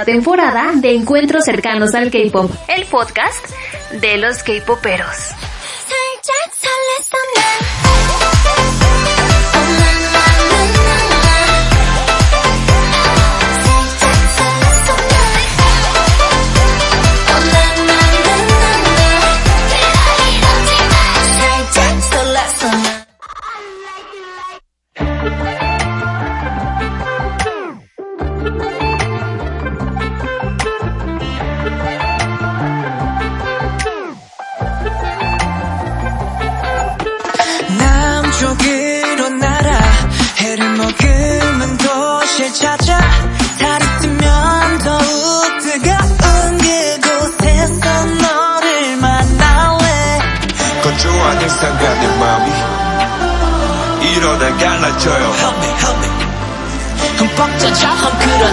[0.00, 3.46] temporada de Encuentros cercanos al K-pop, el podcast
[4.00, 5.41] de los K-poperos.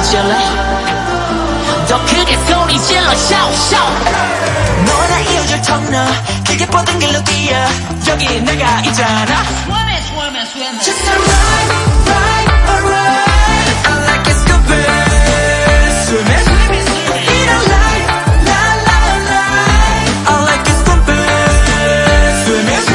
[0.08, 0.34] 헝클어질래
[1.88, 4.04] 더 크게 소리 질러 shout shout
[4.86, 6.06] 너와 나 이어질 터널
[6.46, 7.66] 길게 뻗은 길로 뛰어
[8.08, 9.44] 여기 내가 있잖아
[10.82, 11.70] Just alright,
[12.06, 14.86] right, alright I like it stupid
[16.06, 16.48] 스매시
[17.14, 18.04] Eat alright,
[18.44, 18.98] la la
[19.28, 19.42] la
[20.26, 21.28] I like it stupid
[22.44, 22.92] 스매시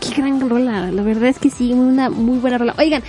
[0.00, 2.74] Qué gran rola, la verdad es que sí, una muy buena rola.
[2.78, 3.02] Oigan,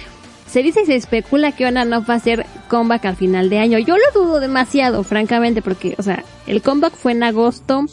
[0.57, 3.59] se dice y se especula que Ona no va a hacer comeback al final de
[3.59, 3.79] año.
[3.79, 7.85] Yo lo dudo demasiado, francamente, porque, o sea, el comeback fue en agosto.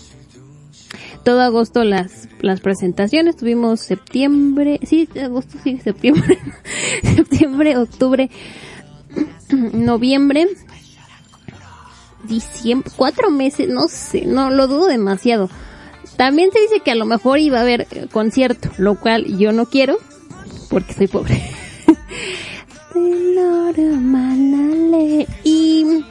[1.26, 6.40] Todo agosto las, las presentaciones, tuvimos septiembre, sí, agosto, sí, septiembre,
[7.04, 8.30] septiembre, octubre,
[9.74, 10.48] noviembre,
[12.24, 15.50] diciembre, cuatro meses, no sé, no, lo dudo demasiado.
[16.16, 19.52] También se dice que a lo mejor iba a haber eh, concierto, lo cual yo
[19.52, 19.98] no quiero,
[20.70, 21.42] porque soy pobre.
[25.44, 26.04] Y,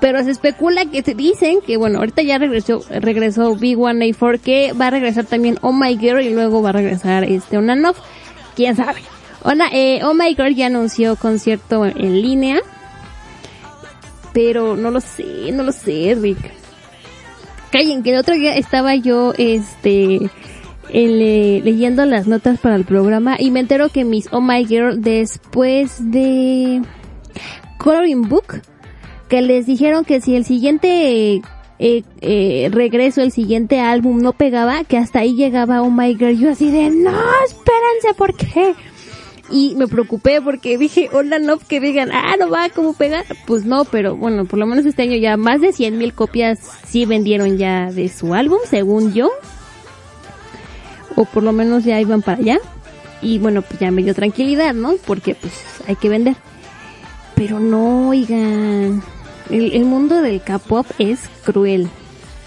[0.00, 4.88] Pero se especula que se dicen que, bueno, ahorita ya regresó, regresó B1A4, que va
[4.88, 7.98] a regresar también Oh My Girl y luego va a regresar este Onanoff.
[8.54, 9.00] Quién sabe.
[9.42, 12.60] Ona, eh, oh My Girl ya anunció concierto en línea.
[14.32, 16.52] Pero no lo sé, no lo sé, Rick.
[17.70, 20.30] Callen, que el otro día estaba yo, este,
[20.90, 24.64] en le- leyendo las notas para el programa y me entero que mis Oh My
[24.64, 26.82] Girl después de
[27.78, 28.60] Coloring Book,
[29.28, 31.34] que les dijeron que si el siguiente
[31.78, 36.38] eh, eh, regreso, el siguiente álbum no pegaba, que hasta ahí llegaba Oh My Girl.
[36.38, 37.10] Yo así de, no,
[37.46, 38.74] espérense, ¿por qué?
[39.50, 43.24] Y me preocupé porque dije, hola, no, que digan, ah, no va, ¿cómo pegar?
[43.46, 46.58] Pues no, pero bueno, por lo menos este año ya más de 100 mil copias
[46.88, 49.30] sí vendieron ya de su álbum, según yo.
[51.16, 52.58] O por lo menos ya iban para allá.
[53.22, 54.94] Y bueno, pues ya me dio tranquilidad, ¿no?
[55.04, 55.52] Porque pues
[55.88, 56.36] hay que vender.
[57.34, 59.02] Pero no, oigan.
[59.50, 61.88] El, mundo del K-pop es cruel.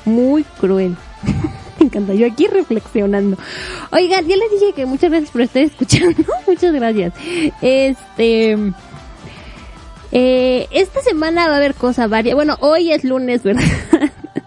[0.05, 0.95] Muy cruel.
[1.79, 2.13] Me encanta.
[2.13, 3.37] Yo aquí reflexionando.
[3.91, 6.23] Oigan, ya les dije que muchas gracias por estar escuchando.
[6.47, 7.13] muchas gracias.
[7.61, 8.57] Este.
[10.11, 12.35] Eh, esta semana va a haber cosas varias.
[12.35, 13.63] Bueno, hoy es lunes, ¿verdad?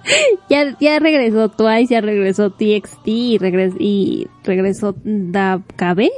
[0.48, 6.08] ya, ya regresó Twice, ya regresó TXT y, regres y regresó DAKB.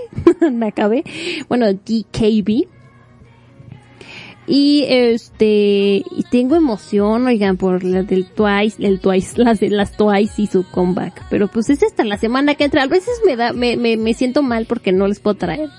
[0.41, 1.05] DAKB.
[1.49, 2.69] Bueno, DKB.
[4.47, 10.43] Y este, y tengo emoción, oigan, por la del Twice, el Twice, las de Twice
[10.43, 11.25] y su comeback.
[11.31, 12.83] Pero pues es hasta la semana que entra.
[12.83, 15.71] A veces me da, me, me, me siento mal porque no les puedo traer.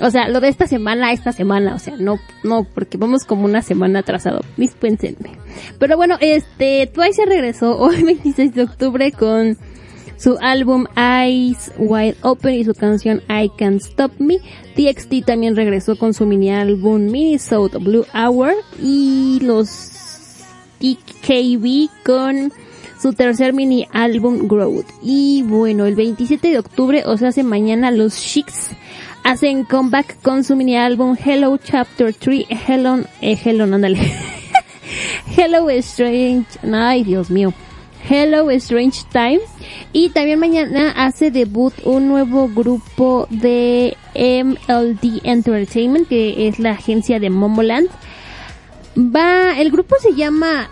[0.00, 3.44] O sea, lo de esta semana esta semana, o sea, no, no, porque vamos como
[3.44, 4.40] una semana atrasado.
[4.56, 5.38] Dispénsenme.
[5.78, 9.56] Pero bueno, este, Twice se regresó hoy 26 de octubre con
[10.16, 14.38] su álbum Eyes Wide Open y su canción I Can't Stop Me.
[14.74, 19.90] TXT también regresó con su mini álbum Minnesota Blue Hour y los
[20.80, 22.52] TKB con
[23.00, 24.86] su tercer mini álbum Growth.
[25.02, 28.70] Y bueno, el 27 de octubre, o sea, hace mañana los Chicks
[29.24, 33.98] hacen comeback con su mini álbum Hello Chapter 3, Hello, eh, Hello, ándale.
[35.36, 37.52] Hello Strange, ay Dios mío.
[38.08, 39.40] Hello Strange Time.
[39.92, 47.18] Y también mañana hace debut un nuevo grupo de MLD Entertainment, que es la agencia
[47.18, 47.88] de Momoland.
[48.96, 50.68] Va, el grupo se llama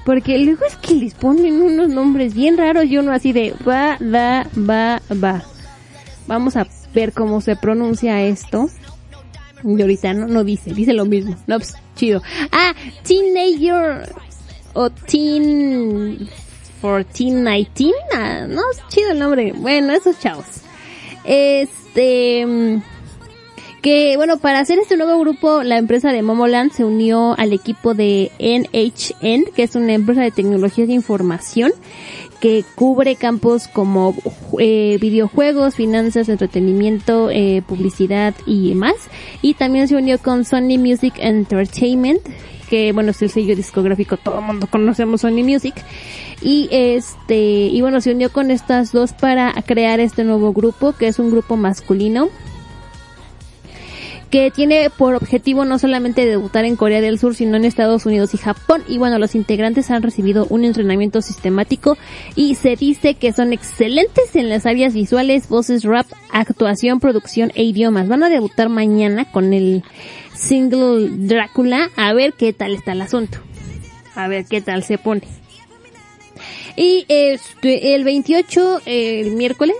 [0.05, 3.99] Porque luego es que les ponen unos nombres bien raros y uno así de va,
[4.01, 5.43] va, va, va.
[6.27, 8.69] Vamos a ver cómo se pronuncia esto.
[9.65, 11.37] Y ahorita no, dice, dice lo mismo.
[11.47, 12.23] No, pues, chido.
[12.53, 14.13] Ah, Teenager
[14.75, 16.29] o Teen
[16.83, 17.95] 1419.
[18.13, 19.53] Ah, no, es chido el nombre.
[19.53, 20.45] Bueno, esos chavos.
[21.25, 22.83] Este, mm,
[23.85, 27.93] que bueno, para hacer este nuevo grupo, la empresa de Momoland se unió al equipo
[27.93, 31.71] de NHN, que es una empresa de tecnologías de información
[32.41, 34.17] que cubre campos como
[34.59, 38.95] eh, videojuegos, finanzas, entretenimiento, eh, publicidad y más.
[39.43, 42.23] Y también se unió con Sony Music Entertainment,
[42.71, 45.75] que bueno, es el sello discográfico, todo el mundo conocemos Sony Music.
[46.41, 51.07] Y este, y bueno, se unió con estas dos para crear este nuevo grupo, que
[51.07, 52.31] es un grupo masculino
[54.35, 58.35] que tiene por objetivo no solamente debutar en Corea del Sur, sino en Estados Unidos
[58.35, 58.83] y Japón.
[58.89, 61.97] Y bueno, los integrantes han recibido un entrenamiento sistemático
[62.35, 67.63] y se dice que son excelentes en las áreas visuales, voces, rap, actuación, producción e
[67.63, 68.09] idiomas.
[68.09, 69.85] Van a debutar mañana con el
[70.35, 71.91] single Drácula.
[71.95, 73.39] A ver qué tal está el asunto.
[74.17, 75.23] A ver qué tal se pone.
[76.75, 79.77] Y este, el 28, eh, el miércoles,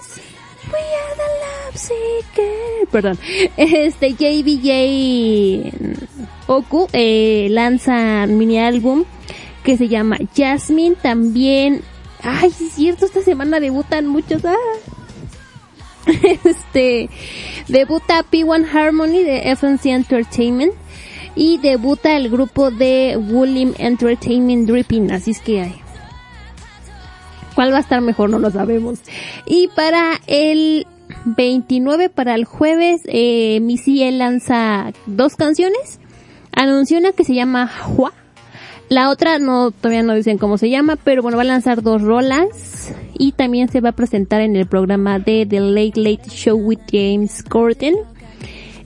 [0.73, 1.55] We are the love.
[2.91, 3.19] Perdón.
[3.57, 5.73] Este JBJ
[6.47, 9.05] Oku eh, lanza mini álbum
[9.63, 10.97] que se llama Jasmine.
[10.97, 11.83] También,
[12.23, 14.45] ay, es cierto, esta semana debutan muchos.
[14.45, 14.55] Ah.
[16.45, 17.09] Este,
[17.67, 20.75] debuta P1 Harmony de FNC Entertainment
[21.35, 25.11] y debuta el grupo de Woollim Entertainment Dripping.
[25.11, 25.84] Así es que hay.
[27.55, 28.31] ¿Cuál va a estar mejor?
[28.31, 29.01] No lo sabemos.
[29.47, 30.87] Y para el
[31.25, 36.01] 29, para el jueves, eh, Missy lanza dos canciones.
[36.53, 38.13] Anunció una que se llama Hua.
[38.89, 42.03] La otra no, todavía no dicen cómo se llama, pero bueno, va a lanzar dos
[42.03, 42.95] rolas.
[43.17, 46.81] Y también se va a presentar en el programa de The Late Late Show with
[46.91, 47.95] James Corden.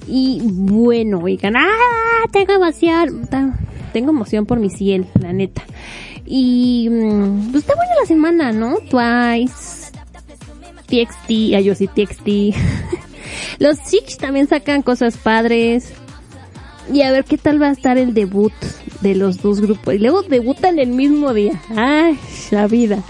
[0.07, 2.25] Y bueno, oigan, ¡ah!
[2.33, 3.29] Tengo emoción.
[3.93, 5.63] Tengo emoción por mi ciel, la neta.
[6.31, 8.77] Y mm, pues está buena la semana, ¿no?
[8.91, 9.91] Twice.
[10.87, 12.55] TXT, a Yoshi TXT.
[13.59, 15.91] Los Six también sacan cosas padres.
[16.93, 18.53] Y a ver qué tal va a estar el debut
[19.01, 19.95] de los dos grupos.
[19.95, 21.61] Y luego debutan el mismo día.
[21.75, 22.19] Ay,
[22.51, 23.03] la vida.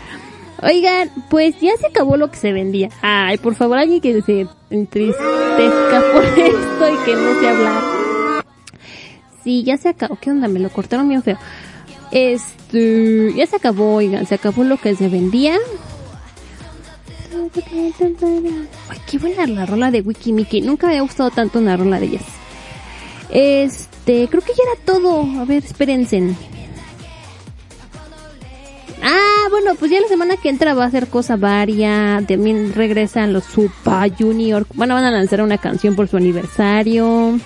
[0.62, 2.90] Oigan, pues ya se acabó lo que se vendía.
[3.02, 7.98] Ay, por favor, alguien que se entristezca por esto y que no se hablar.
[9.42, 10.18] Sí, ya se acabó.
[10.20, 10.48] ¿Qué onda?
[10.48, 11.38] Me lo cortaron bien feo.
[12.10, 15.56] Este, ya se acabó, oigan, se acabó lo que se vendía.
[18.88, 20.60] Ay, qué buena la rola de Wiki Mickey.
[20.60, 22.24] Nunca me ha gustado tanto una rola de ellas.
[23.30, 25.22] Este, creo que ya era todo.
[25.40, 26.34] A ver, espérense.
[29.02, 32.22] Ah, bueno, pues ya la semana que entra va a ser cosa varia.
[32.26, 34.66] También regresan los Super Junior.
[34.74, 37.38] Bueno, van a lanzar una canción por su aniversario.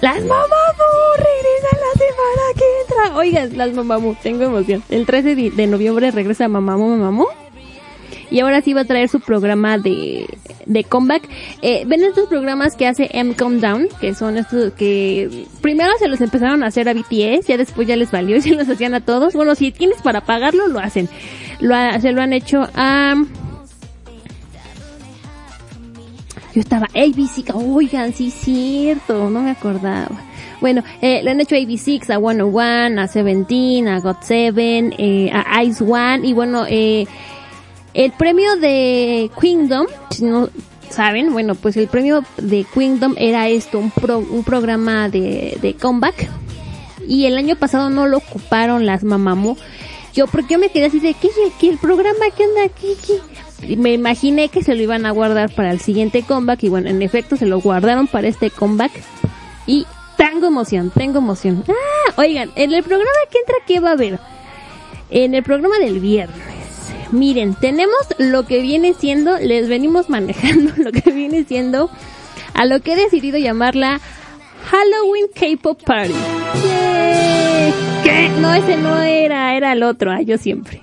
[0.00, 0.44] Las semana
[3.14, 4.82] Oigan, las Mamamoo, tengo emoción.
[4.88, 7.28] El 13 de, noviembre regresa Mamamoo Mamamoo.
[8.30, 10.26] Y ahora sí va a traer su programa de,
[10.64, 11.28] de comeback.
[11.62, 16.20] Eh, Ven estos programas que hace M Down, que son estos que primero se los
[16.20, 19.00] empezaron a hacer a BTS, ya después ya les valió y se los hacían a
[19.00, 19.34] todos.
[19.34, 21.08] Bueno, si tienes para pagarlo, lo hacen.
[21.58, 23.14] Se lo han hecho a...
[26.52, 30.29] Yo estaba ABC, oigan, sí, cierto, no me acordaba.
[30.60, 35.62] Bueno, eh, le han hecho a AB6, a 101, a Seventeen, a God7, eh, a
[35.64, 37.06] Ice One, y bueno, eh,
[37.94, 40.48] el premio de Kingdom, si no
[40.90, 45.74] saben, bueno, pues el premio de Kingdom era esto, un, pro- un programa de, de
[45.74, 46.28] comeback.
[47.06, 49.56] Y el año pasado no lo ocuparon las Mamamoo.
[50.14, 51.28] Yo, porque yo me quedé así de, ¿qué,
[51.58, 52.18] qué el programa?
[52.36, 52.44] ¿Qué,
[53.06, 53.66] qué?
[53.66, 56.62] Y me imaginé que se lo iban a guardar para el siguiente comeback.
[56.64, 58.92] Y bueno, en efecto se lo guardaron para este comeback.
[59.66, 59.86] Y
[60.20, 61.64] tengo emoción, tengo emoción.
[61.68, 64.18] Ah, oigan, en el programa que entra, ¿qué va a haber?
[65.08, 66.36] En el programa del viernes.
[67.10, 71.90] Miren, tenemos lo que viene siendo, les venimos manejando lo que viene siendo
[72.54, 74.00] a lo que he decidido llamarla
[74.70, 76.12] Halloween K-Pop Party.
[76.12, 77.72] ¡Yay!
[78.04, 78.28] ¿Qué?
[78.38, 80.82] No, ese no era, era el otro, ah, yo siempre.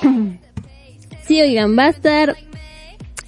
[1.26, 2.34] sí, oigan, va a estar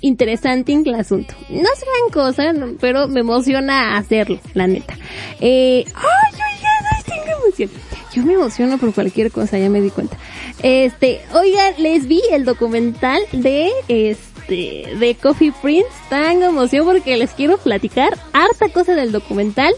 [0.03, 1.35] interesante el asunto.
[1.49, 4.95] No es gran cosa, pero me emociona hacerlo, la neta.
[5.41, 6.85] Eh, ¡Ay, oigan!
[6.95, 7.71] ay, tengo emoción!
[8.13, 10.19] Yo me emociono por cualquier cosa, ya me di cuenta.
[10.63, 15.89] Este, oigan, les vi el documental de, este, de Coffee Prince.
[16.11, 19.73] Tengo emoción porque les quiero platicar harta cosa del documental.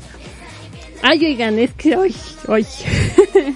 [1.02, 2.14] Ay, oigan, es que, ay,
[2.48, 2.66] ay.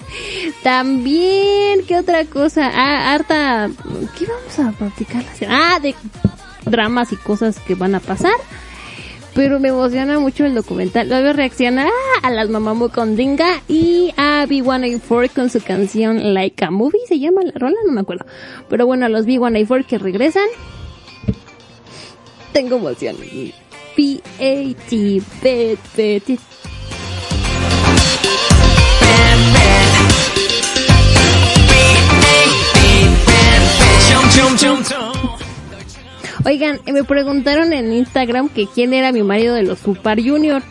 [0.62, 2.70] También, ¿qué otra cosa?
[2.72, 3.70] Ah, harta,
[4.16, 5.24] ¿qué vamos a platicar?
[5.48, 5.94] Ah, de
[6.70, 8.34] dramas y cosas que van a pasar.
[9.34, 11.08] Pero me emociona mucho el documental.
[11.08, 16.64] Luego reacciona ah, a las Mamamoo con Dinga y a B1A4 con su canción Like
[16.64, 17.06] a Movie.
[17.06, 17.76] ¿Se llama la rola?
[17.86, 18.26] No me acuerdo.
[18.68, 20.46] Pero bueno, a los B1A4 que regresan.
[22.52, 23.16] Tengo emoción.
[23.94, 26.38] P-A-T, P, P, T.
[36.44, 40.62] Oigan, me preguntaron en Instagram que quién era mi marido de los Super Junior.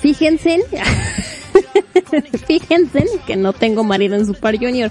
[0.00, 0.64] Fíjense,
[2.46, 4.90] fíjense que no tengo marido en Super Junior.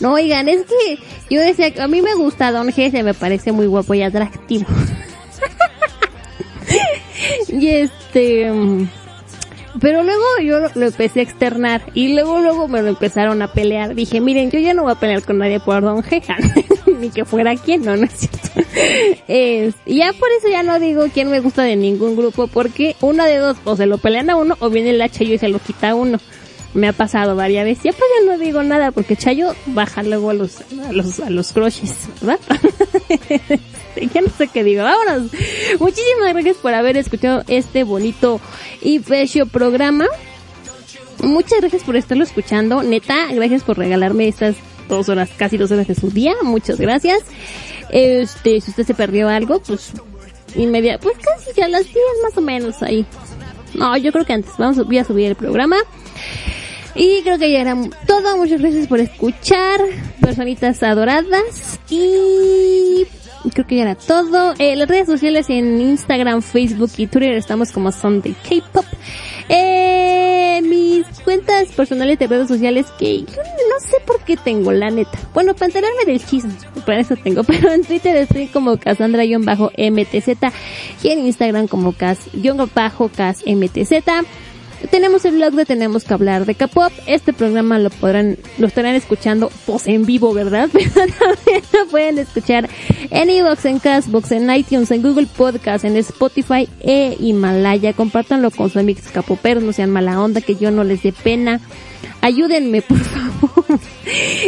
[0.00, 3.66] No, oigan, es que yo decía, a mí me gusta Don G, me parece muy
[3.66, 4.66] guapo y atractivo.
[7.48, 8.88] y este, mm,
[9.80, 13.94] pero luego yo lo, empecé a externar y luego luego me lo empezaron a pelear.
[13.94, 16.22] Dije, miren, yo ya no voy a pelear con nadie por Don G,
[17.00, 18.38] ni que fuera quien, no, no es cierto.
[19.28, 23.26] Es- ya por eso ya no digo quién me gusta de ningún grupo, porque una
[23.26, 25.58] de dos, o se lo pelean a uno, o viene el Chayo y se lo
[25.58, 26.18] quita a uno.
[26.72, 27.84] Me ha pasado varias veces.
[27.84, 31.30] Ya pues ya no digo nada, porque Chayo baja luego a los, a los, a
[31.30, 32.38] los crushes, ¿verdad?
[34.14, 34.84] ya no sé qué digo.
[34.84, 35.30] Vámonos.
[35.80, 38.40] Muchísimas gracias por haber escuchado este bonito
[38.80, 40.06] y bello programa.
[41.22, 42.82] Muchas gracias por estarlo escuchando.
[42.82, 44.56] Neta, gracias por regalarme estas
[44.88, 46.34] dos horas, casi dos horas de su día.
[46.42, 47.20] Muchas gracias.
[47.90, 49.92] Este, si usted se perdió algo, pues
[50.54, 53.04] inmediato, pues casi a las 10 más o menos ahí.
[53.74, 54.52] No, yo creo que antes.
[54.58, 55.76] Vamos, voy a subir el programa.
[56.94, 57.76] Y creo que ya era
[58.06, 58.36] todo.
[58.36, 59.80] Muchas gracias por escuchar,
[60.20, 61.78] personitas adoradas.
[61.88, 63.06] Y
[63.52, 64.54] creo que ya era todo.
[64.58, 68.84] Eh, las redes sociales en Instagram, Facebook y Twitter estamos como Sunday K-Pop.
[69.48, 74.90] Eh, mis cuentas personales de redes sociales que yo no sé por qué tengo, la
[74.90, 75.18] neta.
[75.32, 76.52] Bueno, para enterarme del chisme,
[76.84, 77.42] para eso tengo.
[77.44, 80.28] Pero en Twitter estoy como Cassandra-MTZ
[81.02, 82.62] y en Instagram como Cas-MTZ.
[84.88, 86.92] Tenemos el blog de Tenemos que hablar de K-pop.
[87.06, 90.68] Este programa lo podrán, lo estarán escuchando pues en vivo, ¿verdad?
[90.72, 92.68] Pero también lo pueden escuchar
[93.10, 97.92] en iVoox, en Castbox, en iTunes, en Google Podcast, en Spotify e Himalaya.
[97.92, 101.60] Compártanlo con sus amigos capoperos, no sean mala onda, que yo no les dé pena.
[102.22, 103.80] Ayúdenme, por favor.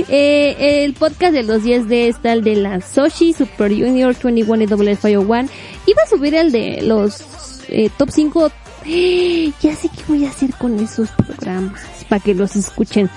[0.09, 4.63] eh, el podcast de los 10 de está el de la Soshi, Super Junior 21
[4.63, 5.49] y WF101.
[5.87, 7.23] Iba a subir el de los
[7.69, 8.53] eh, top 5.
[8.85, 13.09] Ya sé qué voy a hacer con esos programas para que los escuchen.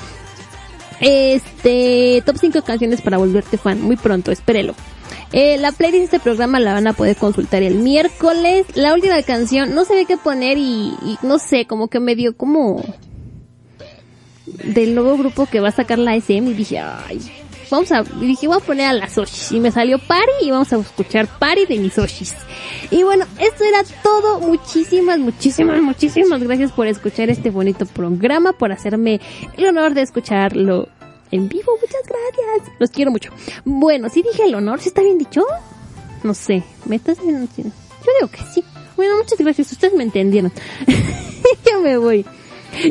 [1.00, 3.82] Este, top 5 canciones para volverte fan.
[3.82, 4.76] Muy pronto, espérelo.
[5.32, 8.66] Eh, la playlist de este programa la van a poder consultar el miércoles.
[8.76, 12.38] La última canción, no sabía qué poner y, y no sé, como que me dio
[12.38, 12.82] como
[14.64, 17.20] del nuevo grupo que va a sacar la SM y dije, ay,
[17.70, 19.52] vamos a, dije, voy a poner a las Oshis.
[19.52, 22.36] Y me salió Pari y vamos a escuchar Pari de mis Oshis.
[22.92, 24.40] Y bueno, esto era todo.
[24.40, 29.22] Muchísimas, muchísimas, muchísimas gracias por escuchar este bonito programa, por hacerme
[29.58, 30.90] el honor de escucharlo
[31.32, 31.72] en vivo.
[31.82, 32.76] Muchas gracias.
[32.80, 33.32] Los quiero mucho.
[33.64, 35.44] Bueno, si dije el honor, ¿sí está bien dicho?
[36.24, 37.18] No sé, ¿me estás?
[37.18, 38.64] Yo digo que sí.
[38.96, 39.72] Bueno, muchas gracias.
[39.72, 40.52] Ustedes me entendieron.
[41.72, 42.26] Yo me voy.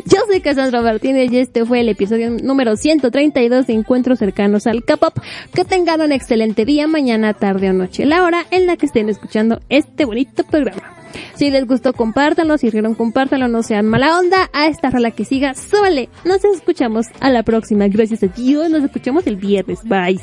[0.05, 4.83] Yo soy Cassandra Martínez y este fue el episodio número 132 de Encuentros Cercanos al
[4.83, 5.17] K-Pop.
[5.53, 9.09] Que tengan un excelente día, mañana, tarde o noche, la hora en la que estén
[9.09, 10.95] escuchando este bonito programa.
[11.35, 12.57] Si les gustó, compártanlo.
[12.57, 13.47] Si rieron, compártanlo.
[13.47, 14.49] No sean mala onda.
[14.53, 16.09] A esta rola que siga, súbale.
[16.25, 17.87] Nos escuchamos a la próxima.
[17.87, 18.69] Gracias a Dios.
[18.69, 19.79] Nos escuchamos el viernes.
[19.83, 20.19] Bye.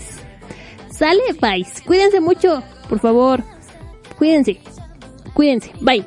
[0.91, 1.67] Sale, bye.
[1.87, 3.43] Cuídense mucho, por favor.
[4.19, 4.59] Cuídense.
[5.35, 5.71] Cuídense.
[5.81, 6.05] Bye.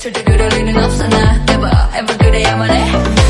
[0.00, 3.29] 절대 그럴 리는 없어 나 never ever 그래야만 해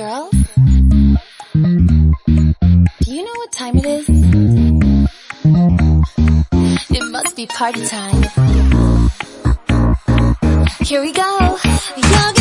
[0.00, 0.30] Hey girl
[1.52, 4.08] Do you know what time it is?
[6.88, 8.22] It must be party time
[10.80, 12.39] Here we go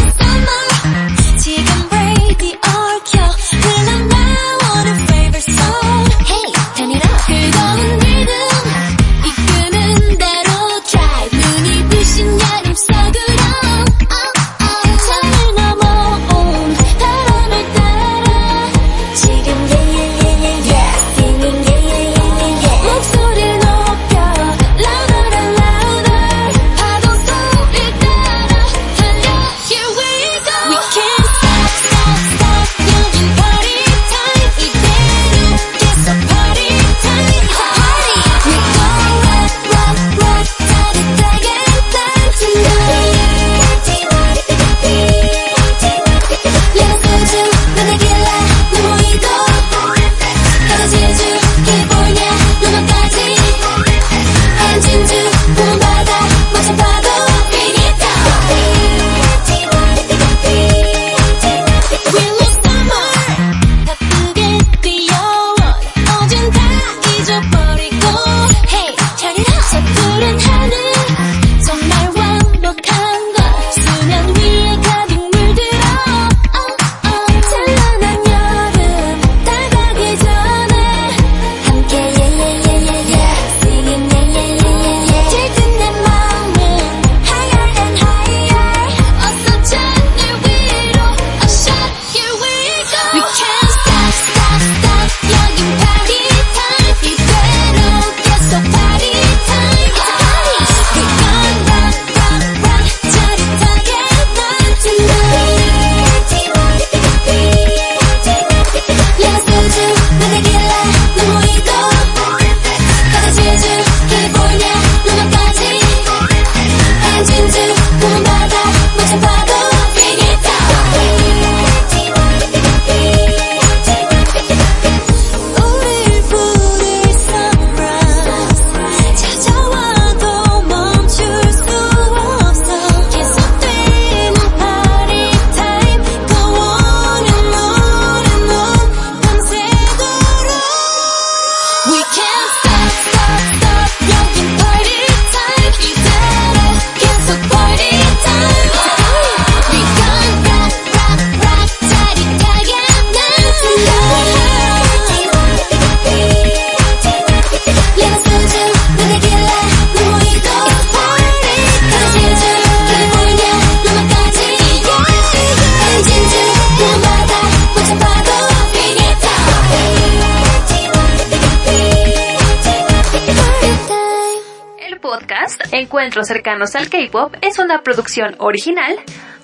[176.30, 178.95] cercanos al K-Pop es una producción original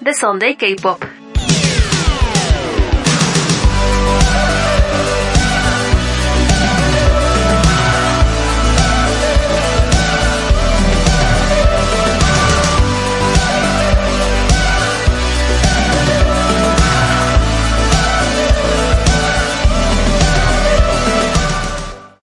[0.02, 1.04] de Sunday K-Pop.